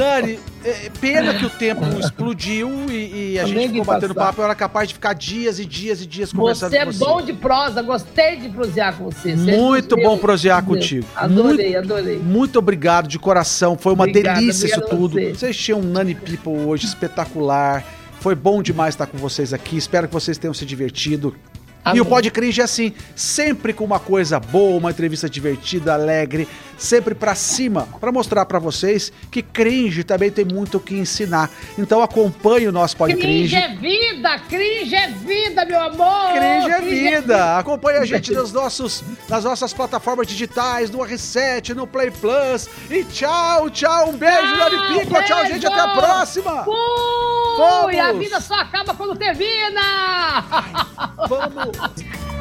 Dani, 0.00 0.38
é, 0.64 0.90
pena 0.98 1.34
que 1.34 1.44
o 1.44 1.50
tempo 1.50 1.84
explodiu 1.98 2.70
e, 2.90 3.32
e 3.34 3.38
a 3.38 3.44
gente 3.44 3.68
ficou 3.68 3.84
batendo 3.84 4.14
passar. 4.14 4.28
papo. 4.28 4.40
Eu 4.40 4.44
era 4.46 4.54
capaz 4.54 4.88
de 4.88 4.94
ficar 4.94 5.12
dias 5.12 5.58
e 5.58 5.66
dias 5.66 6.00
e 6.00 6.06
dias 6.06 6.32
conversando 6.32 6.70
você 6.70 6.78
com 6.78 6.86
você. 6.86 6.98
Você 6.98 7.04
é 7.04 7.06
bom 7.06 7.20
de 7.20 7.32
prosa, 7.34 7.82
gostei 7.82 8.36
de 8.36 8.48
prosear 8.48 8.96
com 8.96 9.04
você. 9.04 9.36
você 9.36 9.56
muito 9.58 9.96
bom 9.96 10.16
prosear 10.16 10.64
contigo. 10.64 11.06
Adorei, 11.14 11.72
muito, 11.74 11.92
adorei. 11.92 12.18
Muito 12.18 12.58
obrigado 12.58 13.08
de 13.08 13.18
coração. 13.18 13.76
Foi 13.76 13.92
uma 13.92 14.04
Obrigada, 14.04 14.40
delícia 14.40 14.68
isso 14.68 14.80
tudo. 14.80 15.20
Você. 15.20 15.34
Vocês 15.34 15.56
tinham 15.58 15.80
um 15.80 15.84
Nani 15.84 16.14
People 16.14 16.64
hoje 16.64 16.86
espetacular. 16.86 17.84
Foi 18.20 18.34
bom 18.34 18.62
demais 18.62 18.94
estar 18.94 19.06
com 19.06 19.18
vocês 19.18 19.52
aqui. 19.52 19.76
Espero 19.76 20.08
que 20.08 20.14
vocês 20.14 20.38
tenham 20.38 20.54
se 20.54 20.64
divertido. 20.64 21.36
Amém. 21.84 21.98
E 21.98 22.00
o 22.00 22.04
Pod 22.04 22.30
Cringe 22.30 22.60
é 22.60 22.64
assim, 22.64 22.92
sempre 23.16 23.72
com 23.72 23.84
uma 23.84 23.98
coisa 23.98 24.38
boa, 24.38 24.76
uma 24.76 24.90
entrevista 24.90 25.28
divertida, 25.28 25.94
alegre, 25.94 26.46
sempre 26.80 27.14
para 27.14 27.34
cima, 27.34 27.86
para 28.00 28.10
mostrar 28.10 28.46
para 28.46 28.58
vocês 28.58 29.12
que 29.30 29.42
cringe 29.42 30.02
também 30.02 30.30
tem 30.30 30.44
muito 30.44 30.78
o 30.78 30.80
que 30.80 30.94
ensinar. 30.94 31.50
Então 31.78 32.02
acompanhe 32.02 32.66
o 32.66 32.72
nosso 32.72 32.96
Pod 32.96 33.14
Cringe. 33.14 33.54
É 33.54 33.68
vida, 33.68 34.38
cringe 34.48 34.94
é 34.94 35.08
vida, 35.08 35.64
meu 35.66 35.80
amor. 35.80 36.32
Cringe 36.32 36.70
é 36.70 36.80
vida. 36.80 37.08
É 37.10 37.20
vida. 37.20 37.58
Acompanhe 37.58 37.98
a 37.98 38.04
gente 38.06 38.32
nos 38.32 38.50
nossos, 38.52 39.04
nas 39.28 39.44
nossas 39.44 39.74
plataformas 39.74 40.26
digitais, 40.26 40.90
no 40.90 41.00
R7, 41.00 41.74
no 41.74 41.86
Play 41.86 42.10
Plus. 42.10 42.68
E 42.88 43.04
tchau, 43.04 43.68
tchau, 43.68 44.08
um 44.08 44.16
beijo, 44.16 44.56
Laripico, 44.56 45.22
tchau, 45.24 45.46
gente, 45.46 45.66
até 45.66 45.80
a 45.80 45.88
próxima. 45.88 46.64
Fui! 46.64 46.74
Vamos. 47.58 47.98
A 47.98 48.12
vida 48.12 48.40
só 48.40 48.54
acaba 48.54 48.94
quando 48.94 49.16
termina. 49.16 50.44
Vamos. 51.28 52.30